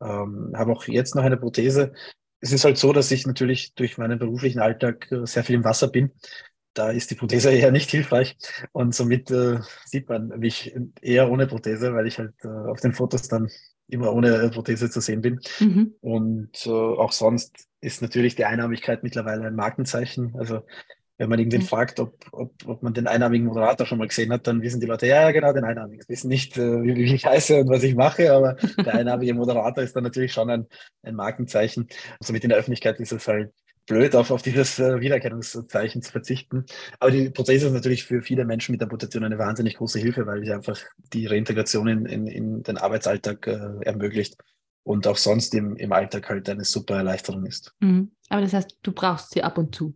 [0.00, 1.92] Ähm, habe auch jetzt noch eine Prothese,
[2.40, 5.64] es ist halt so, dass ich natürlich durch meinen beruflichen Alltag äh, sehr viel im
[5.64, 6.12] Wasser bin.
[6.74, 8.36] Da ist die Prothese eher nicht hilfreich
[8.72, 12.92] und somit äh, sieht man mich eher ohne Prothese, weil ich halt äh, auf den
[12.92, 13.48] Fotos dann
[13.88, 15.40] immer ohne Prothese zu sehen bin.
[15.60, 15.94] Mhm.
[16.00, 20.34] Und äh, auch sonst ist natürlich die Einarmigkeit mittlerweile ein Markenzeichen.
[20.38, 20.62] Also
[21.18, 21.66] wenn man irgendwen mhm.
[21.66, 24.86] fragt, ob, ob, ob man den einarmigen Moderator schon mal gesehen hat, dann wissen die
[24.86, 26.02] Leute, ja, genau, den einarmigen.
[26.02, 28.54] Sie wissen nicht, äh, wie, wie, ich heiße und was ich mache, aber
[28.84, 30.66] der einarmige Moderator ist dann natürlich schon ein,
[31.02, 31.88] ein Markenzeichen.
[32.20, 33.52] Somit in der Öffentlichkeit ist es halt
[33.86, 36.66] blöd, auf, auf dieses äh, Wiedererkennungszeichen zu verzichten.
[37.00, 40.44] Aber die Prothese ist natürlich für viele Menschen mit Amputation eine wahnsinnig große Hilfe, weil
[40.44, 40.78] sie einfach
[41.12, 44.36] die Reintegration in, in, in den Arbeitsalltag äh, ermöglicht
[44.84, 47.74] und auch sonst im, im Alltag halt eine super Erleichterung ist.
[47.80, 48.12] Mhm.
[48.28, 49.94] Aber das heißt, du brauchst sie ab und zu.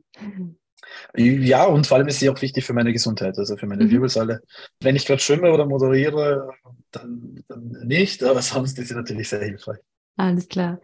[1.17, 3.91] Ja, und vor allem ist sie auch wichtig für meine Gesundheit, also für meine mhm.
[3.91, 4.43] Wirbelsäule.
[4.81, 6.51] Wenn ich gerade schwimme oder moderiere,
[6.91, 9.79] dann, dann nicht, aber sonst ist sie natürlich sehr hilfreich.
[10.17, 10.81] Alles klar.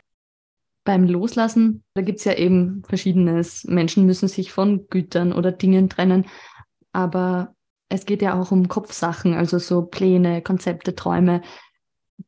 [0.85, 3.65] Beim Loslassen, da gibt es ja eben verschiedenes.
[3.65, 6.27] Menschen müssen sich von Gütern oder Dingen trennen,
[6.93, 7.55] aber
[7.91, 11.43] es geht ja auch um Kopfsachen, also so Pläne, Konzepte, Träume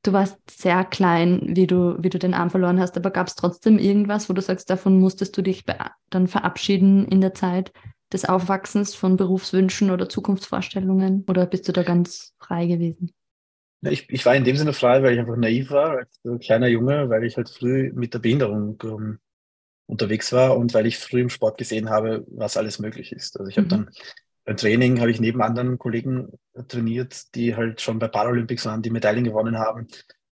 [0.03, 3.35] du warst sehr klein, wie du, wie du den Arm verloren hast, aber gab es
[3.35, 5.65] trotzdem irgendwas, wo du sagst, davon musstest du dich
[6.11, 7.73] dann verabschieden in der Zeit
[8.13, 11.25] des Aufwachsens von Berufswünschen oder Zukunftsvorstellungen?
[11.29, 13.13] Oder bist du da ganz frei gewesen?
[13.83, 17.09] Ich, ich war in dem Sinne frei, weil ich einfach naiv war, als kleiner Junge,
[17.09, 19.19] weil ich halt früh mit der Behinderung ähm,
[19.87, 23.39] unterwegs war und weil ich früh im Sport gesehen habe, was alles möglich ist.
[23.39, 23.61] Also ich mhm.
[23.61, 23.91] habe dann
[24.45, 26.33] beim Training habe ich neben anderen Kollegen
[26.69, 29.87] trainiert, die halt schon bei Paralympics waren, die Medaillen gewonnen haben.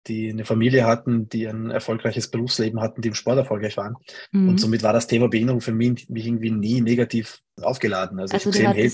[0.07, 3.97] die eine Familie hatten, die ein erfolgreiches Berufsleben hatten, die im Sport erfolgreich waren.
[4.33, 4.51] Mhm.
[4.51, 8.21] Und somit war das Thema Behinderung für mich, mich irgendwie nie negativ aufgeladen.
[8.21, 8.93] Also, also ich gesehen, hey,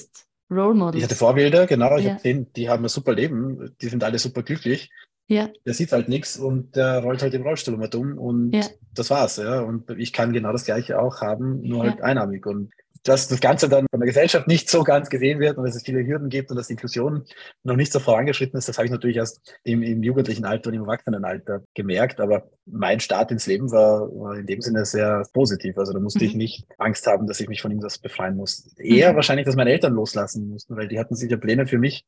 [0.50, 0.98] Role Models.
[0.98, 1.96] Ich hatte Vorbilder, genau.
[1.96, 2.10] Ich ja.
[2.10, 4.90] habe gesehen, die haben ein super Leben, die sind alle super glücklich.
[5.28, 5.48] Ja.
[5.64, 8.66] Der sieht halt nichts und der rollt halt im Rollstuhl immer dumm und ja.
[8.92, 9.60] das war's, ja.
[9.60, 12.44] Und ich kann genau das Gleiche auch haben, nur halt einarmig.
[12.44, 12.72] Und
[13.04, 15.82] dass das Ganze dann von der Gesellschaft nicht so ganz gesehen wird und dass es
[15.82, 17.24] viele Hürden gibt und dass die Inklusion
[17.64, 20.74] noch nicht so vorangeschritten ist, das habe ich natürlich erst im, im jugendlichen Alter und
[20.74, 22.20] im Erwachsenenalter gemerkt.
[22.20, 25.78] Aber mein Start ins Leben war, war in dem Sinne sehr positiv.
[25.78, 26.30] Also da musste mhm.
[26.30, 28.72] ich nicht Angst haben, dass ich mich von irgendwas befreien muss.
[28.76, 29.16] Eher mhm.
[29.16, 32.04] wahrscheinlich, dass meine Eltern loslassen mussten, weil die hatten sicher Pläne für mich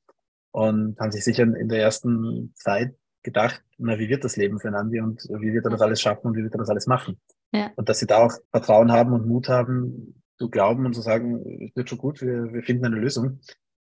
[0.52, 4.70] und haben sich sicher in der ersten Zeit gedacht, na, wie wird das Leben für
[4.70, 7.18] Nandi und wie wird er das alles schaffen und wie wird er das alles machen?
[7.52, 7.72] Ja.
[7.74, 11.68] Und dass sie da auch Vertrauen haben und Mut haben, zu glauben und zu sagen,
[11.68, 13.40] es wird schon gut, wir, wir finden eine Lösung.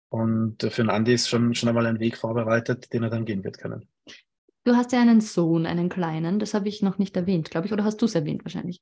[0.09, 3.43] Und für den Andi ist schon, schon einmal ein Weg vorbereitet, den er dann gehen
[3.43, 3.87] wird können.
[4.63, 7.73] Du hast ja einen Sohn, einen kleinen, das habe ich noch nicht erwähnt, glaube ich,
[7.73, 8.81] oder hast du es erwähnt wahrscheinlich?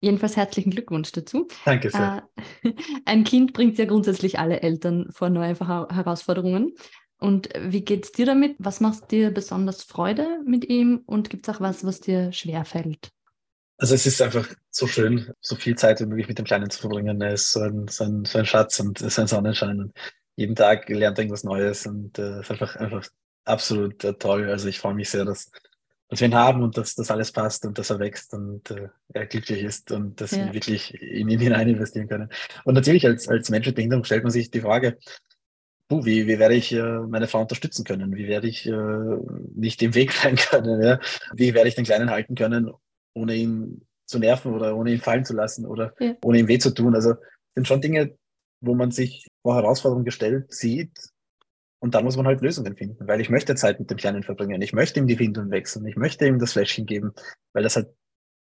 [0.00, 1.48] Jedenfalls herzlichen Glückwunsch dazu.
[1.64, 2.28] Danke sehr.
[2.62, 2.72] Äh,
[3.06, 6.74] ein Kind bringt ja grundsätzlich alle Eltern vor neue Herausforderungen.
[7.18, 8.56] Und wie geht es dir damit?
[8.58, 11.02] Was macht dir besonders Freude mit ihm?
[11.06, 13.10] Und gibt es auch was, was dir schwerfällt?
[13.78, 16.80] Also es ist einfach so schön, so viel Zeit wie möglich mit dem Kleinen zu
[16.80, 17.20] verbringen.
[17.20, 19.80] Er ist so ein, so ein, so ein Schatz und ist ein Sonnenschein.
[19.80, 19.92] Und
[20.36, 23.06] jeden Tag lernt er irgendwas Neues und äh, ist einfach, einfach
[23.44, 24.48] absolut äh, toll.
[24.48, 25.50] Also ich freue mich sehr, dass,
[26.08, 28.88] dass wir ihn haben und dass das alles passt und dass er wächst und äh,
[29.12, 30.46] er glücklich ist und dass ja.
[30.46, 32.30] wir wirklich in ihn hinein investieren können.
[32.64, 34.96] Und natürlich als, als Mensch mit Behinderung stellt man sich die Frage,
[35.88, 38.14] puh, wie, wie werde ich äh, meine Frau unterstützen können?
[38.16, 39.16] Wie werde ich äh,
[39.54, 40.82] nicht im Weg sein können?
[40.82, 40.98] Ja?
[41.34, 42.70] Wie werde ich den Kleinen halten können,
[43.16, 46.14] ohne ihn zu nerven oder ohne ihn fallen zu lassen oder ja.
[46.22, 46.94] ohne ihm weh zu tun.
[46.94, 47.14] Also
[47.54, 48.16] sind schon Dinge,
[48.60, 50.92] wo man sich vor Herausforderungen gestellt sieht
[51.80, 54.62] und dann muss man halt Lösungen finden, weil ich möchte Zeit mit dem Kleinen verbringen.
[54.62, 55.86] Ich möchte ihm die Windeln wechseln.
[55.86, 57.12] Ich möchte ihm das Fläschchen geben,
[57.52, 57.88] weil das halt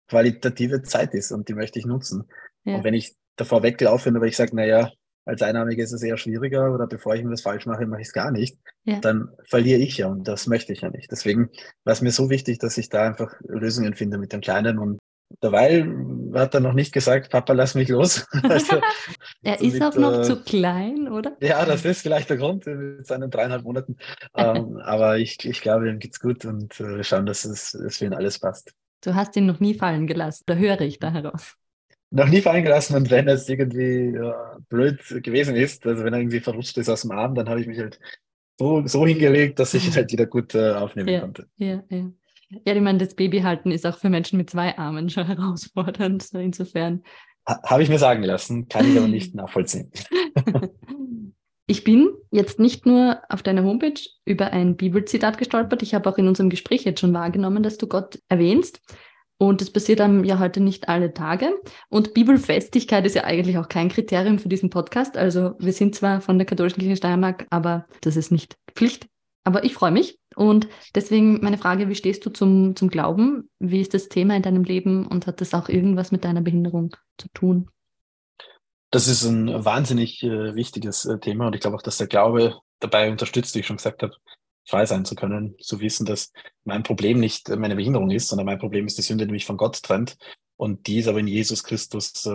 [0.08, 2.24] qualitative Zeit ist und die möchte ich nutzen.
[2.64, 2.76] Ja.
[2.76, 4.90] Und wenn ich davor weglaufe, aber ich sage, naja,
[5.24, 8.08] als Einnahmige ist es eher schwieriger oder bevor ich mir das falsch mache, mache ich
[8.08, 9.00] es gar nicht, ja.
[9.00, 11.10] dann verliere ich ja und das möchte ich ja nicht.
[11.10, 11.50] Deswegen
[11.84, 14.98] war es mir so wichtig, dass ich da einfach Lösungen finde mit dem Kleinen und
[15.42, 18.26] Derweil hat er noch nicht gesagt, Papa, lass mich los.
[18.42, 18.80] also,
[19.42, 21.36] er ist auch noch äh, zu klein, oder?
[21.40, 23.96] Ja, das ist vielleicht der Grund mit seinen dreieinhalb Monaten.
[24.36, 27.96] ähm, aber ich, ich glaube, ihm geht's gut und äh, wir schauen, dass es dass
[27.96, 28.72] für ihn alles passt.
[29.00, 31.56] Du hast ihn noch nie fallen gelassen, da höre ich da heraus
[32.14, 36.20] noch nie fallen gelassen und wenn es irgendwie ja, blöd gewesen ist, also wenn er
[36.20, 37.98] irgendwie verrutscht ist aus dem Arm, dann habe ich mich halt
[38.56, 41.46] so, so hingelegt, dass ich halt wieder gut äh, aufnehmen ja, konnte.
[41.56, 42.10] Ja, ja.
[42.64, 46.38] Ja, ich meine, das Babyhalten ist auch für Menschen mit zwei Armen schon herausfordernd, so
[46.38, 47.02] insofern.
[47.48, 49.90] Ha, habe ich mir sagen lassen, kann ich aber nicht nachvollziehen.
[51.66, 56.18] Ich bin jetzt nicht nur auf deiner Homepage über ein Bibelzitat gestolpert, ich habe auch
[56.18, 58.82] in unserem Gespräch jetzt schon wahrgenommen, dass du Gott erwähnst.
[59.38, 61.52] Und das passiert einem ja heute nicht alle Tage.
[61.88, 65.16] Und Bibelfestigkeit ist ja eigentlich auch kein Kriterium für diesen Podcast.
[65.16, 69.08] Also wir sind zwar von der katholischen Kirche Steiermark, aber das ist nicht Pflicht.
[69.44, 70.18] Aber ich freue mich.
[70.36, 73.50] Und deswegen meine Frage, wie stehst du zum, zum Glauben?
[73.58, 76.96] Wie ist das Thema in deinem Leben und hat das auch irgendwas mit deiner Behinderung
[77.18, 77.68] zu tun?
[78.90, 82.60] Das ist ein wahnsinnig äh, wichtiges äh, Thema und ich glaube auch, dass der Glaube
[82.78, 84.14] dabei unterstützt, wie ich schon gesagt habe,
[84.66, 86.32] frei sein zu können, zu wissen, dass
[86.64, 89.56] mein Problem nicht meine Behinderung ist, sondern mein Problem ist die Sünde, die mich von
[89.56, 90.16] Gott trennt.
[90.56, 92.30] Und die ist aber in Jesus Christus, äh,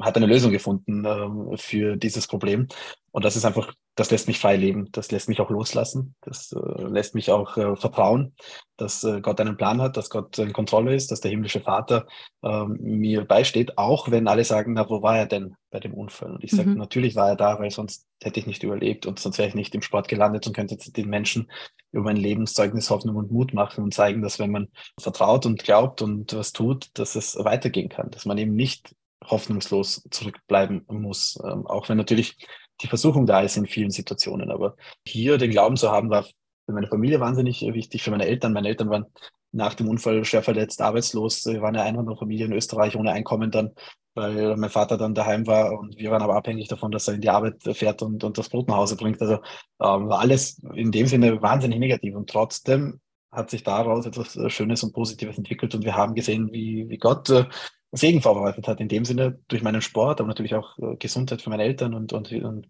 [0.00, 2.68] hat eine Lösung gefunden äh, für dieses Problem.
[3.10, 6.52] Und das ist einfach, das lässt mich frei leben, das lässt mich auch loslassen, das
[6.52, 8.32] äh, lässt mich auch äh, vertrauen,
[8.76, 12.06] dass äh, Gott einen Plan hat, dass Gott in Kontrolle ist, dass der himmlische Vater
[12.44, 16.30] ähm, mir beisteht, auch wenn alle sagen, na, wo war er denn bei dem Unfall?
[16.30, 16.76] Und ich sage, mhm.
[16.76, 19.74] natürlich war er da, weil sonst hätte ich nicht überlebt und sonst wäre ich nicht
[19.74, 21.50] im Sport gelandet und könnte den Menschen
[21.90, 24.68] über mein Lebenszeugnis Hoffnung und Mut machen und zeigen, dass wenn man
[25.00, 30.06] vertraut und glaubt und was tut, dass es weitergehen kann, dass man eben nicht hoffnungslos
[30.12, 32.36] zurückbleiben muss, ähm, auch wenn natürlich
[32.80, 34.50] die Versuchung da ist in vielen Situationen.
[34.50, 38.52] Aber hier den Glauben zu haben, war für meine Familie wahnsinnig wichtig, für meine Eltern.
[38.52, 39.06] Meine Eltern waren
[39.52, 41.46] nach dem Unfall schwer verletzt, arbeitslos.
[41.46, 43.70] Wir waren eine Einwandererfamilie in Österreich ohne Einkommen dann,
[44.14, 47.20] weil mein Vater dann daheim war und wir waren aber abhängig davon, dass er in
[47.22, 49.20] die Arbeit fährt und, und das Brot nach Hause bringt.
[49.22, 54.38] Also ähm, war alles in dem Sinne wahnsinnig negativ und trotzdem hat sich daraus etwas
[54.52, 57.44] Schönes und Positives entwickelt und wir haben gesehen, wie, wie Gott äh,
[57.92, 58.80] Segen vorbereitet hat.
[58.80, 62.12] In dem Sinne durch meinen Sport, aber natürlich auch äh, Gesundheit für meine Eltern und,
[62.12, 62.68] und, und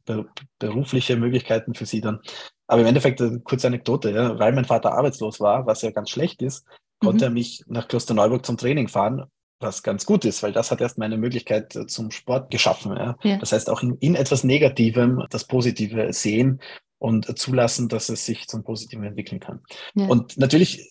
[0.59, 2.21] berufliche Möglichkeiten für sie dann.
[2.67, 5.91] Aber im Endeffekt, eine äh, kurze Anekdote, ja, weil mein Vater arbeitslos war, was ja
[5.91, 6.67] ganz schlecht ist,
[7.01, 7.31] konnte mhm.
[7.31, 9.25] er mich nach Klosterneuburg zum Training fahren,
[9.61, 12.97] was ganz gut ist, weil das hat erst meine Möglichkeit äh, zum Sport geschaffen.
[12.97, 13.17] Ja.
[13.23, 13.39] ja.
[13.39, 16.61] Das heißt, auch in, in etwas Negativem das Positive sehen
[16.99, 19.61] und zulassen, dass es sich zum Positiven entwickeln kann.
[19.95, 20.07] Ja.
[20.07, 20.91] Und natürlich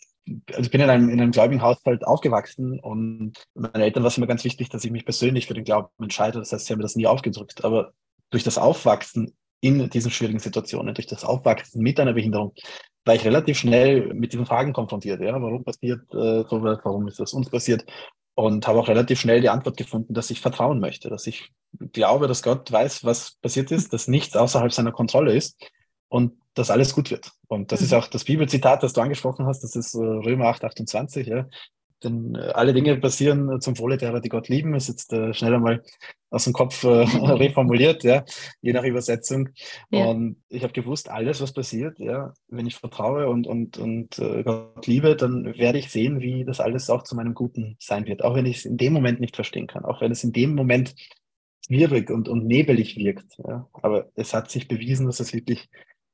[0.50, 4.18] also ich bin in einem, in einem gläubigen Haushalt aufgewachsen und meinen Eltern war es
[4.18, 6.40] immer ganz wichtig, dass ich mich persönlich für den Glauben entscheide.
[6.40, 7.64] Das heißt, sie haben mir das nie aufgedrückt.
[7.64, 7.94] Aber
[8.30, 12.54] durch das Aufwachsen in diesen schwierigen Situationen, durch das Aufwachsen mit einer Behinderung,
[13.06, 15.22] war ich relativ schnell mit diesen Fragen konfrontiert.
[15.22, 16.80] Ja, warum passiert äh, sowas?
[16.84, 17.86] Warum ist das uns passiert?
[18.36, 21.52] Und habe auch relativ schnell die Antwort gefunden, dass ich vertrauen möchte, dass ich
[21.94, 25.58] glaube, dass Gott weiß, was passiert ist, dass nichts außerhalb seiner Kontrolle ist
[26.10, 27.32] und dass alles gut wird.
[27.48, 27.86] Und das mhm.
[27.86, 31.48] ist auch das Bibelzitat, das du angesprochen hast, das ist äh, Römer 8, 28, ja.
[32.04, 34.76] Denn äh, alle Dinge passieren zum Wohle derer, die Gott lieben.
[34.76, 35.84] Ist jetzt äh, schnell einmal
[36.30, 38.24] aus dem Kopf äh, reformuliert, ja,
[38.62, 39.50] je nach Übersetzung.
[39.90, 40.06] Ja.
[40.06, 44.44] Und ich habe gewusst, alles, was passiert, ja, wenn ich vertraue und, und, und äh,
[44.44, 48.24] Gott liebe, dann werde ich sehen, wie das alles auch zu meinem Guten sein wird.
[48.24, 50.54] Auch wenn ich es in dem Moment nicht verstehen kann, auch wenn es in dem
[50.54, 50.94] Moment
[51.66, 53.38] schwierig und, und nebelig wirkt.
[53.48, 53.68] Ja.
[53.74, 55.68] Aber es hat sich bewiesen, dass es wirklich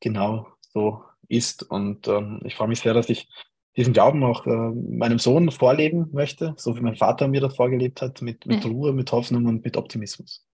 [0.04, 1.64] genau so ist.
[1.64, 3.28] Und ähm, ich freue mich sehr, dass ich
[3.76, 8.02] diesen Glauben auch äh, meinem Sohn vorleben möchte, so wie mein Vater mir das vorgelebt
[8.02, 8.70] hat, mit, mit ja.
[8.70, 10.46] Ruhe, mit Hoffnung und mit Optimismus.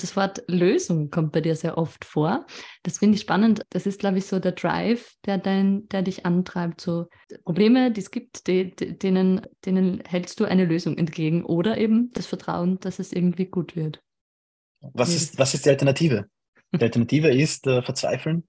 [0.00, 2.46] Das Wort Lösung kommt bei dir sehr oft vor.
[2.84, 3.62] Das finde ich spannend.
[3.70, 6.80] Das ist, glaube ich, so der Drive, der, dein, der dich antreibt.
[6.80, 7.06] So
[7.44, 12.12] Probleme, die es gibt, die, die, denen, denen hältst du eine Lösung entgegen oder eben
[12.12, 14.00] das Vertrauen, dass es irgendwie gut wird.
[14.80, 16.26] Was ist, was ist die Alternative?
[16.72, 18.46] Die Alternative ist äh, verzweifeln,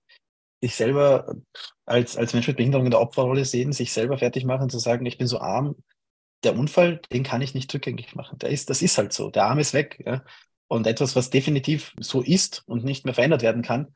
[0.62, 1.36] sich selber
[1.86, 5.06] als, als Mensch mit Behinderung in der Opferrolle sehen, sich selber fertig machen, zu sagen,
[5.06, 5.76] ich bin so arm,
[6.44, 8.40] der Unfall, den kann ich nicht rückgängig machen.
[8.40, 9.30] Der ist, das ist halt so.
[9.30, 10.02] Der Arm ist weg.
[10.06, 10.24] Ja?
[10.68, 13.94] Und etwas, was definitiv so ist und nicht mehr verändert werden kann,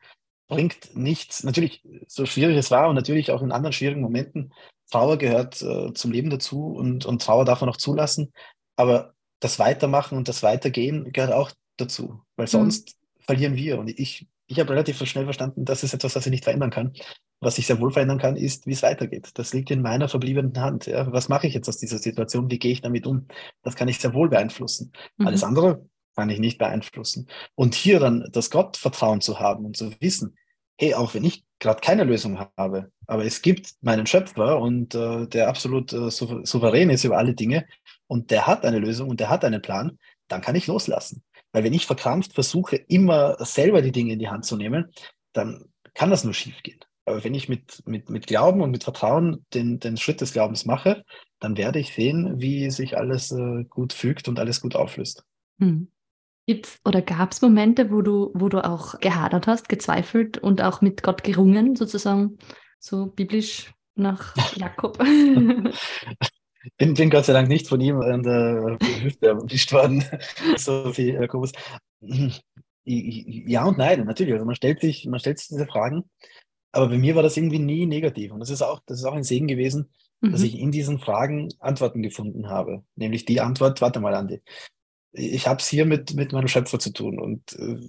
[0.47, 1.43] bringt nichts.
[1.43, 4.53] Natürlich, so schwierig es war und natürlich auch in anderen schwierigen Momenten,
[4.91, 8.31] Trauer gehört äh, zum Leben dazu und, und Trauer darf man auch zulassen.
[8.75, 12.49] Aber das Weitermachen und das Weitergehen gehört auch dazu, weil mhm.
[12.49, 13.23] sonst mhm.
[13.23, 13.79] verlieren wir.
[13.79, 16.93] Und ich ich habe relativ schnell verstanden, das ist etwas, was ich nicht verändern kann.
[17.39, 19.31] Was ich sehr wohl verändern kann, ist, wie es weitergeht.
[19.35, 20.85] Das liegt in meiner verbliebenen Hand.
[20.85, 21.11] Ja.
[21.11, 22.49] Was mache ich jetzt aus dieser Situation?
[22.49, 23.27] Wie gehe ich damit um?
[23.63, 24.91] Das kann ich sehr wohl beeinflussen.
[25.17, 25.27] Mhm.
[25.27, 27.27] Alles andere kann ich nicht beeinflussen.
[27.55, 30.37] Und hier dann das Gottvertrauen zu haben und zu wissen,
[30.77, 35.27] hey, auch wenn ich gerade keine Lösung habe, aber es gibt meinen Schöpfer und äh,
[35.27, 37.65] der absolut äh, souverän ist über alle Dinge
[38.07, 41.23] und der hat eine Lösung und der hat einen Plan, dann kann ich loslassen.
[41.53, 44.91] Weil wenn ich verkrampft versuche, immer selber die Dinge in die Hand zu nehmen,
[45.31, 46.79] dann kann das nur schief gehen.
[47.05, 50.65] Aber wenn ich mit, mit, mit Glauben und mit Vertrauen den, den Schritt des Glaubens
[50.65, 51.03] mache,
[51.39, 55.23] dann werde ich sehen, wie sich alles äh, gut fügt und alles gut auflöst.
[55.59, 55.89] Hm.
[56.45, 60.81] Gibt's oder gab es Momente, wo du, wo du auch gehadert hast, gezweifelt und auch
[60.81, 62.37] mit Gott gerungen, sozusagen
[62.79, 64.97] so biblisch nach Jakob?
[66.77, 70.03] bin, bin Gott sei Dank nicht von ihm an der Hüfte erwischt worden,
[70.57, 71.51] so wie Jakobus.
[72.85, 74.33] Ja und nein, natürlich.
[74.33, 76.03] Also man stellt sich, man stellt sich diese Fragen,
[76.71, 78.31] aber bei mir war das irgendwie nie negativ.
[78.31, 79.89] Und das ist auch, das ist auch ein Segen gewesen,
[80.21, 80.31] mhm.
[80.31, 82.83] dass ich in diesen Fragen Antworten gefunden habe.
[82.95, 84.41] Nämlich die Antwort, warte mal, Andi.
[85.11, 87.19] Ich habe es hier mit, mit meinem Schöpfer zu tun.
[87.19, 87.79] Und äh,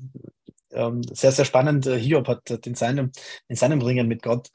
[0.73, 3.11] ähm, sehr, sehr spannend, äh, Hiob hat, hat in, seinem,
[3.49, 4.51] in seinem Ringen mit Gott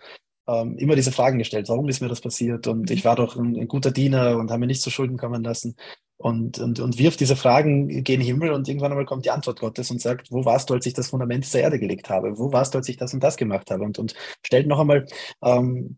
[0.50, 2.68] ähm, immer diese Fragen gestellt, warum ist mir das passiert?
[2.68, 5.44] Und ich war doch ein, ein guter Diener und habe mir nicht zu Schulden kommen
[5.44, 5.76] lassen.
[6.18, 9.90] Und, und, und wirft diese Fragen gen Himmel und irgendwann einmal kommt die Antwort Gottes
[9.90, 12.38] und sagt, wo warst du, als ich das Fundament zur Erde gelegt habe?
[12.38, 13.86] Wo warst du, als ich das und das gemacht habe?
[13.86, 15.06] Und, und stellt noch einmal
[15.42, 15.98] ähm,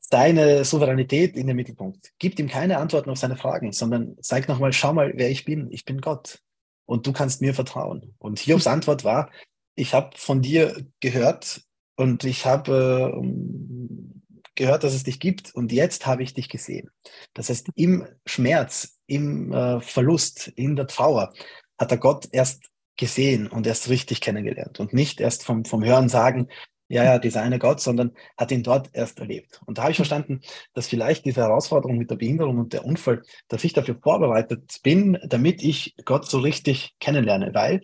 [0.00, 2.12] seine Souveränität in den Mittelpunkt.
[2.18, 5.70] Gibt ihm keine Antworten auf seine Fragen, sondern zeigt nochmal, schau mal, wer ich bin.
[5.70, 6.42] Ich bin Gott.
[6.84, 8.14] Und du kannst mir vertrauen.
[8.18, 9.30] Und Hiobs Antwort war,
[9.74, 11.65] ich habe von dir gehört,
[11.96, 14.22] und ich habe ähm,
[14.54, 16.90] gehört, dass es dich gibt und jetzt habe ich dich gesehen.
[17.34, 21.32] Das heißt, im Schmerz, im äh, Verlust, in der Trauer
[21.78, 26.08] hat er Gott erst gesehen und erst richtig kennengelernt und nicht erst vom, vom Hören
[26.08, 26.48] sagen,
[26.88, 29.60] ja, ja, dieser eine Gott, sondern hat ihn dort erst erlebt.
[29.66, 30.40] Und da habe ich verstanden,
[30.72, 35.18] dass vielleicht diese Herausforderung mit der Behinderung und der Unfall, dass ich dafür vorbereitet bin,
[35.24, 37.82] damit ich Gott so richtig kennenlerne, weil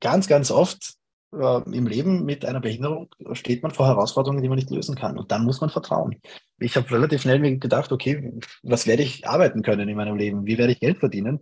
[0.00, 0.94] ganz, ganz oft
[1.32, 5.18] äh, im Leben mit einer Behinderung steht man vor Herausforderungen, die man nicht lösen kann.
[5.18, 6.20] Und dann muss man vertrauen.
[6.58, 10.46] Ich habe relativ schnell mir gedacht, okay, was werde ich arbeiten können in meinem Leben?
[10.46, 11.40] Wie werde ich Geld verdienen?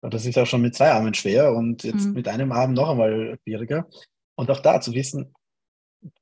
[0.00, 2.12] Und das ist ja schon mit zwei Armen schwer und jetzt mhm.
[2.12, 3.86] mit einem Arm noch einmal schwieriger.
[4.36, 5.34] Und auch da zu wissen,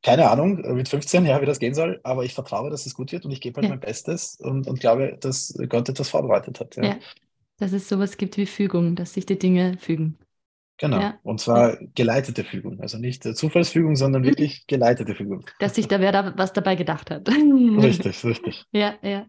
[0.02, 3.12] keine Ahnung, mit 15, ja, wie das gehen soll, aber ich vertraue, dass es gut
[3.12, 3.70] wird und ich gebe halt ja.
[3.70, 6.76] mein Bestes und, und glaube, dass Gott etwas vorbereitet hat.
[6.76, 6.84] Ja.
[6.84, 6.96] ja.
[7.58, 10.18] Dass es sowas gibt wie Fügung, dass sich die Dinge fügen.
[10.78, 11.00] Genau.
[11.00, 11.18] Ja.
[11.22, 12.80] Und zwar geleitete Fügung.
[12.80, 14.26] Also nicht Zufallsfügung, sondern mhm.
[14.26, 15.46] wirklich geleitete Fügung.
[15.58, 17.28] Dass sich da wer da was dabei gedacht hat.
[17.28, 18.64] Richtig, richtig.
[18.72, 19.26] Ja, ja.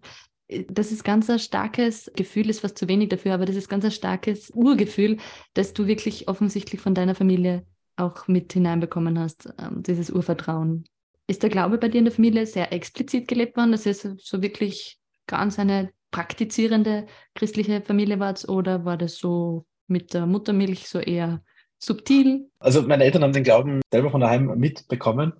[0.70, 3.84] Das ist ganz ein starkes Gefühl, ist fast zu wenig dafür, aber das ist ganz
[3.84, 5.18] ein starkes Urgefühl,
[5.54, 7.66] dass du wirklich offensichtlich von deiner Familie
[7.98, 10.86] auch mit hineinbekommen hast, ähm, dieses Urvertrauen.
[11.28, 14.42] Ist der Glaube bei dir in der Familie sehr explizit gelebt worden, dass ihr so
[14.42, 21.00] wirklich ganz eine praktizierende christliche Familie wart oder war das so mit der Muttermilch so
[21.00, 21.42] eher
[21.80, 22.50] subtil?
[22.60, 25.34] Also meine Eltern haben den Glauben selber von daheim mitbekommen,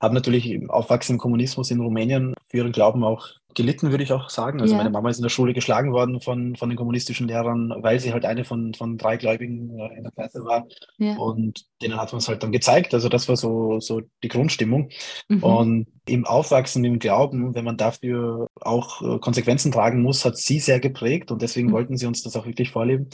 [0.00, 4.12] haben natürlich im Aufwachsen im Kommunismus in Rumänien für ihren Glauben auch gelitten, würde ich
[4.12, 4.60] auch sagen.
[4.60, 4.78] Also ja.
[4.78, 8.12] meine Mama ist in der Schule geschlagen worden von, von den kommunistischen Lehrern, weil sie
[8.12, 10.66] halt eine von, von drei Gläubigen äh, in der Klasse war.
[10.98, 11.16] Ja.
[11.16, 12.94] Und denen hat man es halt dann gezeigt.
[12.94, 14.90] Also das war so, so die Grundstimmung.
[15.28, 15.42] Mhm.
[15.42, 20.58] Und im Aufwachsen, im Glauben, wenn man dafür auch äh, Konsequenzen tragen muss, hat sie
[20.58, 21.30] sehr geprägt.
[21.30, 21.72] Und deswegen mhm.
[21.72, 23.08] wollten sie uns das auch wirklich vorleben.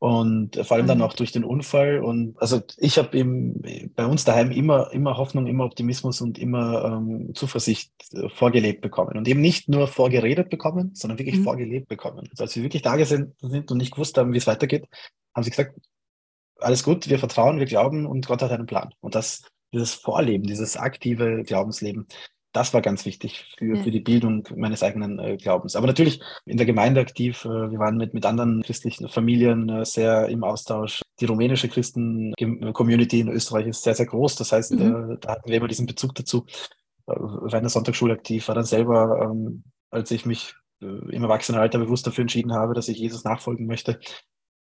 [0.00, 1.04] Und vor allem dann mhm.
[1.04, 1.98] auch durch den Unfall.
[1.98, 3.18] Und also ich habe
[3.96, 9.18] bei uns daheim immer, immer Hoffnung, immer Optimismus und immer ähm, Zuversicht äh, vorgelebt bekommen.
[9.18, 11.44] Und eben nicht nur vorgeredet bekommen, sondern wirklich mhm.
[11.44, 12.28] vorgelebt bekommen.
[12.30, 14.86] Also als wir wirklich da sind, sind und nicht gewusst haben, wie es weitergeht,
[15.34, 15.74] haben sie gesagt,
[16.60, 18.94] alles gut, wir vertrauen, wir glauben und Gott hat einen Plan.
[19.00, 22.06] Und das, dieses Vorleben, dieses aktive Glaubensleben,
[22.52, 23.82] das war ganz wichtig für, ja.
[23.82, 25.76] für die Bildung meines eigenen äh, Glaubens.
[25.76, 27.44] Aber natürlich in der Gemeinde aktiv.
[27.44, 31.02] Äh, wir waren mit, mit anderen christlichen Familien äh, sehr im Austausch.
[31.20, 34.36] Die rumänische Christen-Community in Österreich ist sehr, sehr groß.
[34.36, 35.12] Das heißt, mhm.
[35.12, 36.46] Äh, da hatten wir immer diesen Bezug dazu.
[37.06, 41.22] Äh, war in der Sonntagsschule aktiv, war dann selber, ähm, als ich mich äh, im
[41.22, 44.00] Erwachsenenalter bewusst dafür entschieden habe, dass ich Jesus nachfolgen möchte,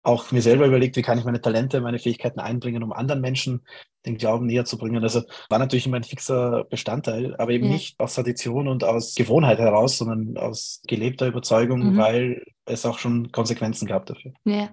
[0.04, 3.62] auch mir selber überlegt, wie kann ich meine Talente, meine Fähigkeiten einbringen, um anderen Menschen
[4.06, 5.04] den Glauben näher zu bringen.
[5.04, 7.74] Also war natürlich immer ein fixer Bestandteil, aber eben ja.
[7.74, 11.98] nicht aus Tradition und aus Gewohnheit heraus, sondern aus gelebter Überzeugung, mhm.
[11.98, 14.34] weil es auch schon Konsequenzen gab dafür.
[14.44, 14.70] Ja.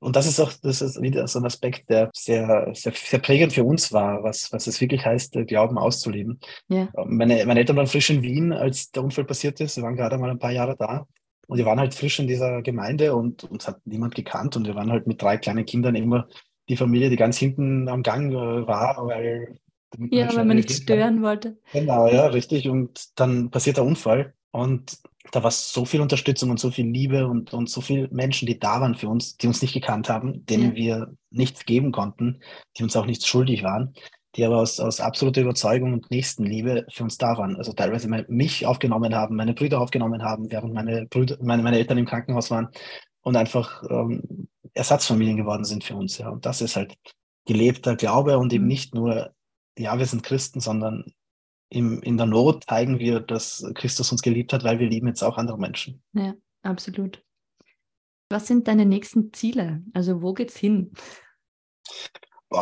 [0.00, 3.52] Und das ist auch, das ist wieder so ein Aspekt, der sehr, sehr, sehr prägend
[3.52, 6.38] für uns war, was, was es wirklich heißt, Glauben auszuleben.
[6.68, 6.88] Ja.
[7.04, 9.74] Meine, meine Eltern waren frisch in Wien, als der Unfall passiert ist.
[9.74, 11.06] Sie waren gerade mal ein paar Jahre da.
[11.48, 14.74] Und wir waren halt frisch in dieser Gemeinde und uns hat niemand gekannt und wir
[14.74, 16.28] waren halt mit drei kleinen Kindern immer
[16.68, 19.58] die Familie, die ganz hinten am Gang äh, war, weil
[20.10, 21.22] ja, weil man nicht stören kann.
[21.22, 21.58] wollte.
[21.72, 22.68] Genau, ja, richtig.
[22.68, 24.98] Und dann passiert der Unfall und
[25.32, 28.58] da war so viel Unterstützung und so viel Liebe und, und so viele Menschen, die
[28.58, 30.76] da waren für uns, die uns nicht gekannt haben, denen ja.
[30.76, 32.40] wir nichts geben konnten,
[32.76, 33.94] die uns auch nichts schuldig waren
[34.36, 37.56] die aber aus, aus absoluter Überzeugung und Nächstenliebe für uns da waren.
[37.56, 41.98] Also teilweise mich aufgenommen haben, meine Brüder aufgenommen haben, während meine, Brüder, meine, meine Eltern
[41.98, 42.68] im Krankenhaus waren
[43.22, 46.18] und einfach ähm, Ersatzfamilien geworden sind für uns.
[46.18, 46.28] Ja.
[46.28, 46.94] Und das ist halt
[47.46, 48.68] gelebter Glaube und eben mhm.
[48.68, 49.34] nicht nur,
[49.78, 51.04] ja, wir sind Christen, sondern
[51.70, 55.22] im, in der Not zeigen wir, dass Christus uns geliebt hat, weil wir lieben jetzt
[55.22, 56.02] auch andere Menschen.
[56.12, 57.22] Ja, absolut.
[58.30, 59.82] Was sind deine nächsten Ziele?
[59.94, 60.92] Also wo geht's hin?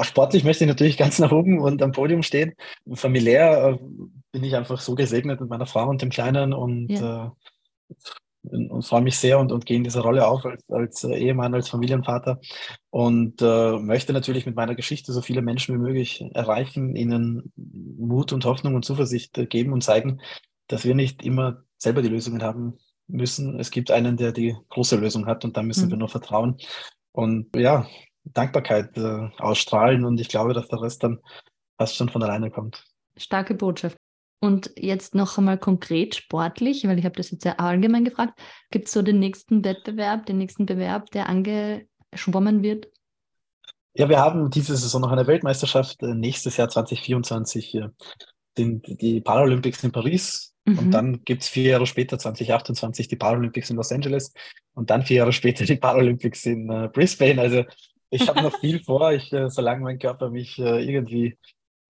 [0.03, 2.55] Sportlich möchte ich natürlich ganz nach oben und am Podium stehen.
[2.95, 3.79] Familiär äh,
[4.33, 7.33] bin ich einfach so gesegnet mit meiner Frau und dem Kleinen und, ja.
[7.89, 11.55] äh, und freue mich sehr und, und gehe in dieser Rolle auf als, als Ehemann,
[11.55, 12.41] als Familienvater
[12.91, 18.33] und äh, möchte natürlich mit meiner Geschichte so viele Menschen wie möglich erreichen, ihnen Mut
[18.33, 20.21] und Hoffnung und Zuversicht geben und zeigen,
[20.67, 23.59] dass wir nicht immer selber die Lösungen haben müssen.
[23.61, 25.91] Es gibt einen, der die große Lösung hat und da müssen mhm.
[25.91, 26.57] wir nur vertrauen.
[27.13, 27.87] Und ja,
[28.33, 31.21] Dankbarkeit äh, ausstrahlen und ich glaube, dass der Rest dann
[31.79, 32.85] fast schon von alleine kommt.
[33.17, 33.97] Starke Botschaft.
[34.41, 38.39] Und jetzt noch einmal konkret sportlich, weil ich habe das jetzt sehr allgemein gefragt.
[38.71, 42.89] Gibt es so den nächsten Wettbewerb, den nächsten Bewerb, der angeschwommen wird?
[43.95, 46.03] Ja, wir haben diese Saison noch eine Weltmeisterschaft.
[46.03, 47.81] Äh, nächstes Jahr 2024
[48.57, 50.55] sind die Paralympics in Paris.
[50.67, 50.79] Mhm.
[50.79, 54.33] Und dann gibt es vier Jahre später, 2028, die Paralympics in Los Angeles.
[54.75, 57.41] Und dann vier Jahre später die Paralympics in äh, Brisbane.
[57.41, 57.65] Also
[58.11, 59.13] ich habe noch viel vor.
[59.13, 61.39] Ich, äh, solange mein Körper mich äh, irgendwie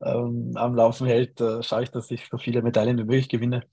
[0.02, 3.64] ähm, am Laufen hält, äh, schaue ich, dass ich so viele Medaillen wie möglich gewinne.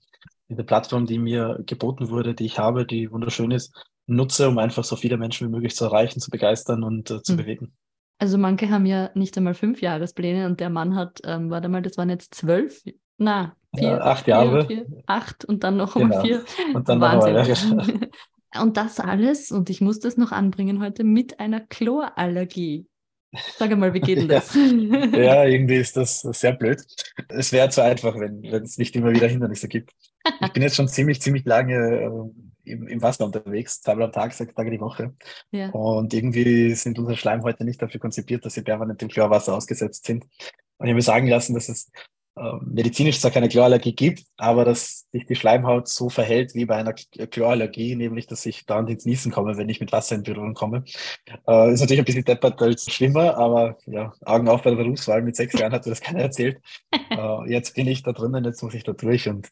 [0.48, 3.74] Diese Plattform, die mir geboten wurde, die ich habe, die wunderschön ist,
[4.06, 7.32] nutze, um einfach so viele Menschen wie möglich zu erreichen, zu begeistern und äh, zu
[7.32, 7.36] mhm.
[7.38, 7.72] bewegen.
[8.18, 11.82] Also manche haben ja nicht einmal fünf Jahrespläne und der Mann hat, ähm, warte mal,
[11.82, 12.82] das waren jetzt zwölf,
[13.18, 14.66] na, vier, ja, acht Jahre.
[14.66, 16.20] Vier, acht und dann noch genau.
[16.20, 16.44] vier.
[16.74, 17.34] Und dann Wahnsinn.
[17.34, 18.06] Noch mal, ja.
[18.60, 22.86] Und das alles, und ich muss das noch anbringen heute, mit einer Chlorallergie.
[23.56, 24.54] Sag mal, wie geht denn das?
[24.54, 24.62] ja,
[25.18, 26.82] ja, irgendwie ist das sehr blöd.
[27.28, 29.92] Es wäre zu einfach, wenn, es nicht immer wieder Hindernisse gibt.
[30.40, 34.32] Ich bin jetzt schon ziemlich, ziemlich lange äh, im, im Wasser unterwegs, zweimal am Tag,
[34.32, 35.14] sechs Tage die Woche.
[35.50, 35.70] Ja.
[35.70, 40.24] Und irgendwie sind unsere Schleimhäute nicht dafür konzipiert, dass sie permanent dem Chlorwasser ausgesetzt sind.
[40.78, 41.90] Und ich habe mir sagen lassen, dass es
[42.62, 46.92] medizinisch zwar keine Chlorallergie gibt, aber dass sich die Schleimhaut so verhält wie bei einer
[46.92, 50.84] Chlorallergie, nämlich dass ich da ins Niesen komme, wenn ich mit Wasser in Berührung komme.
[51.46, 55.22] Äh, ist natürlich ein bisschen deppert als schlimmer, aber ja, Augen auf bei der Berufswahl.
[55.22, 56.60] Mit sechs Jahren hat mir das keiner erzählt.
[57.10, 59.50] äh, jetzt bin ich da drinnen, jetzt muss ich da durch und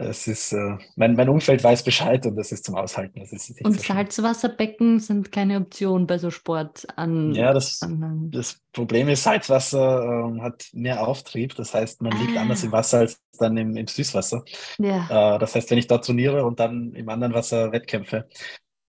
[0.00, 3.20] es ist, äh, mein, mein Umfeld weiß Bescheid und das ist zum Aushalten.
[3.20, 7.34] Das ist und so Salzwasserbecken sind keine Option bei so Sport an.
[7.34, 11.54] Ja, das, an, das Problem ist, Salzwasser äh, hat mehr Auftrieb.
[11.56, 12.42] Das heißt, man liegt ah.
[12.42, 14.44] anders im Wasser als dann im, im Süßwasser.
[14.78, 15.34] Ja.
[15.34, 18.28] Äh, das heißt, wenn ich da trainiere und dann im anderen Wasser Wettkämpfe,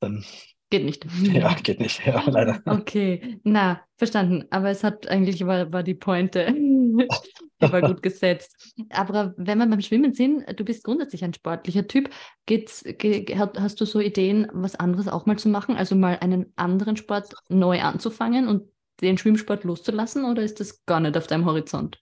[0.01, 0.25] dann
[0.71, 1.07] Geht nicht.
[1.23, 2.61] Ja, geht nicht, ja, leider.
[2.67, 4.47] Okay, na, verstanden.
[4.51, 6.53] Aber es hat eigentlich war, war die Pointe.
[7.63, 8.75] die war gut gesetzt.
[8.91, 12.11] Aber wenn wir beim Schwimmen sind, du bist grundsätzlich ein sportlicher Typ.
[12.47, 15.77] Geht's, ge, hast du so Ideen, was anderes auch mal zu machen?
[15.77, 18.63] Also mal einen anderen Sport neu anzufangen und
[19.01, 22.01] den Schwimmsport loszulassen oder ist das gar nicht auf deinem Horizont?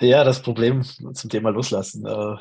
[0.00, 2.06] Ja, das Problem zum Thema Loslassen.
[2.06, 2.36] Äh,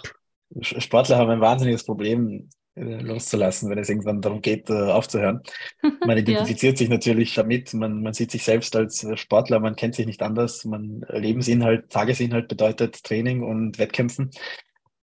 [0.62, 5.42] Sportler haben ein wahnsinniges Problem, loszulassen, wenn es irgendwann darum geht, äh, aufzuhören.
[6.06, 6.78] Man identifiziert ja.
[6.78, 10.22] sich natürlich damit, man, man sieht sich selbst als äh, Sportler, man kennt sich nicht
[10.22, 14.32] anders, man Lebensinhalt, Tagesinhalt bedeutet Training und Wettkämpfen.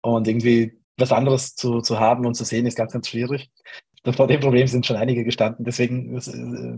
[0.01, 3.49] Und irgendwie was anderes zu, zu haben und zu sehen, ist ganz, ganz schwierig.
[4.15, 5.65] Vor dem Problem sind schon einige gestanden.
[5.65, 6.15] Deswegen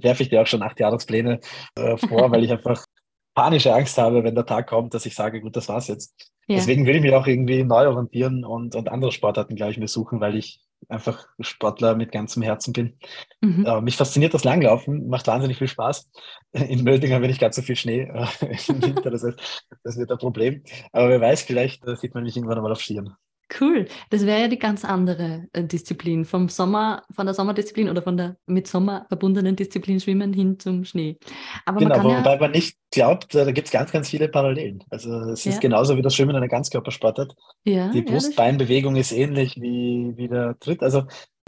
[0.04, 1.40] werfe ich dir auch schon acht Jahrespläne
[1.76, 2.86] äh, vor, weil ich einfach
[3.34, 6.32] panische Angst habe, wenn der Tag kommt, dass ich sage, gut, das war's jetzt.
[6.48, 6.58] Ja.
[6.58, 10.20] Deswegen will ich mich auch irgendwie neu orientieren und, und andere Sportarten gleich mir suchen,
[10.20, 10.60] weil ich
[10.92, 12.98] einfach Sportler mit ganzem Herzen bin.
[13.42, 13.66] Mhm.
[13.66, 16.10] Äh, mich fasziniert das Langlaufen, macht wahnsinnig viel Spaß.
[16.52, 18.28] In Mölding haben wir nicht ganz so viel Schnee äh,
[18.68, 20.64] im Winter, das, heißt, das wird ein Problem.
[20.92, 23.16] Aber wer weiß, vielleicht äh, sieht man mich irgendwann einmal auf Skiern.
[23.60, 23.86] Cool.
[24.10, 26.26] Das wäre ja die ganz andere äh, Disziplin.
[26.26, 30.86] Vom Sommer, von der Sommerdisziplin oder von der mit Sommer verbundenen Disziplin Schwimmen hin zum
[30.86, 31.18] Schnee.
[31.66, 34.30] Aber genau, man wobei ja man nicht glaubt, äh, da gibt es ganz, ganz viele
[34.30, 34.84] Parallelen.
[34.90, 35.52] Also es ja.
[35.52, 37.36] ist genauso wie das Schwimmen eine Ganzkörpersportart.
[37.66, 40.82] Ja, die Brustbeinbewegung ist ähnlich wie, wie der Tritt.
[40.84, 41.04] Also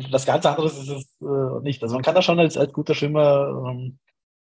[0.10, 1.84] was ganz anderes ist es äh, nicht.
[1.84, 4.00] Also man kann da schon als, als guter Schwimmer ähm,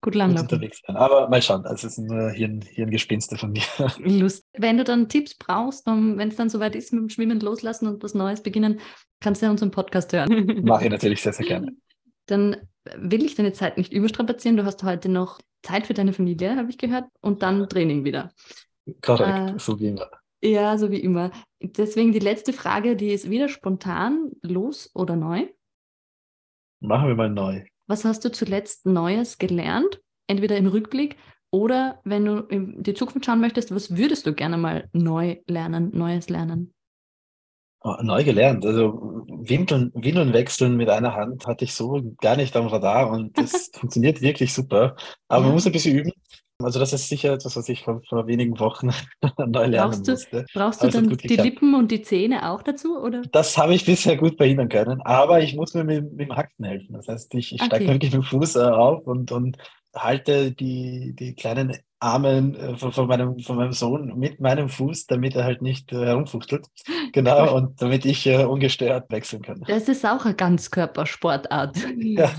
[0.05, 0.45] gut langlaufen.
[0.45, 0.97] unterwegs sein.
[0.97, 3.63] Aber mal schauen, also es ist nur Hirn, Hirngespinste von mir.
[3.99, 4.45] Lust.
[4.53, 7.89] Wenn du dann Tipps brauchst, um, wenn es dann soweit ist, mit dem Schwimmen loslassen
[7.89, 8.81] und was Neues beginnen,
[9.21, 10.61] kannst du ja unseren Podcast hören.
[10.65, 11.73] Mache ich natürlich sehr, sehr gerne.
[12.27, 12.57] Dann
[12.97, 14.57] will ich deine Zeit nicht überstrapazieren.
[14.57, 18.31] Du hast heute noch Zeit für deine Familie, habe ich gehört, und dann Training wieder.
[19.01, 20.11] Korrekt, äh, so wie immer.
[20.43, 21.31] Ja, so wie immer.
[21.61, 25.47] Deswegen die letzte Frage, die ist wieder spontan, los oder neu?
[26.81, 27.65] Machen wir mal neu.
[27.87, 30.01] Was hast du zuletzt Neues gelernt?
[30.26, 31.16] Entweder im Rückblick
[31.51, 35.91] oder wenn du in die Zukunft schauen möchtest, was würdest du gerne mal neu lernen,
[35.97, 36.74] Neues lernen?
[37.80, 38.64] Oh, neu gelernt.
[38.64, 43.37] Also Windeln, Windeln wechseln mit einer Hand hatte ich so gar nicht am Radar und
[43.39, 44.97] das funktioniert wirklich super.
[45.28, 45.47] Aber ja.
[45.47, 46.11] man muss ein bisschen üben.
[46.63, 48.91] Also das ist sicher etwas, was ich vor, vor wenigen Wochen
[49.39, 50.47] neu lernen brauchst du, musste.
[50.55, 52.97] Brauchst du dann die Lippen und die Zähne auch dazu?
[52.97, 53.23] Oder?
[53.33, 56.65] Das habe ich bisher gut verhindern können, aber ich muss mir mit, mit dem Hacken
[56.65, 56.93] helfen.
[56.95, 57.67] Das heißt, ich, ich okay.
[57.67, 59.59] steige wirklich mit dem Fuß äh, auf und, und
[59.95, 65.07] halte die, die kleinen Arme äh, von, von, meinem, von meinem Sohn mit meinem Fuß,
[65.07, 66.67] damit er halt nicht äh, herumfuchtelt.
[67.13, 69.63] Genau, und damit ich äh, ungestört wechseln kann.
[69.67, 71.77] Das ist auch eine Ganzkörpersportart.
[71.97, 72.31] Ja,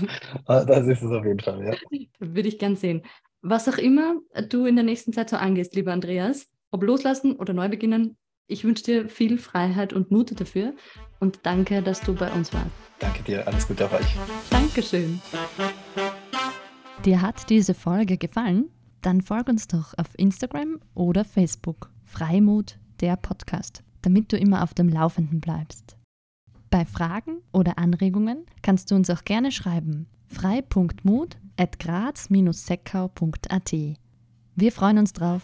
[0.46, 1.98] das ist es auf jeden Fall, ja.
[2.18, 3.02] Würde ich gern sehen.
[3.48, 4.16] Was auch immer
[4.48, 8.16] du in der nächsten Zeit so angehst, lieber Andreas, ob loslassen oder neu beginnen,
[8.48, 10.74] ich wünsche dir viel Freiheit und Mut dafür
[11.20, 12.72] und danke, dass du bei uns warst.
[12.98, 14.16] Danke dir, alles Gute auf euch.
[14.50, 15.20] Dankeschön.
[17.04, 18.68] Dir hat diese Folge gefallen?
[19.00, 21.92] Dann folg uns doch auf Instagram oder Facebook.
[22.02, 25.96] Freimut, der Podcast, damit du immer auf dem Laufenden bleibst.
[26.68, 30.08] Bei Fragen oder Anregungen kannst du uns auch gerne schreiben.
[30.26, 33.72] frei.mut at graz-seckau.at.
[34.54, 35.42] Wir freuen uns drauf.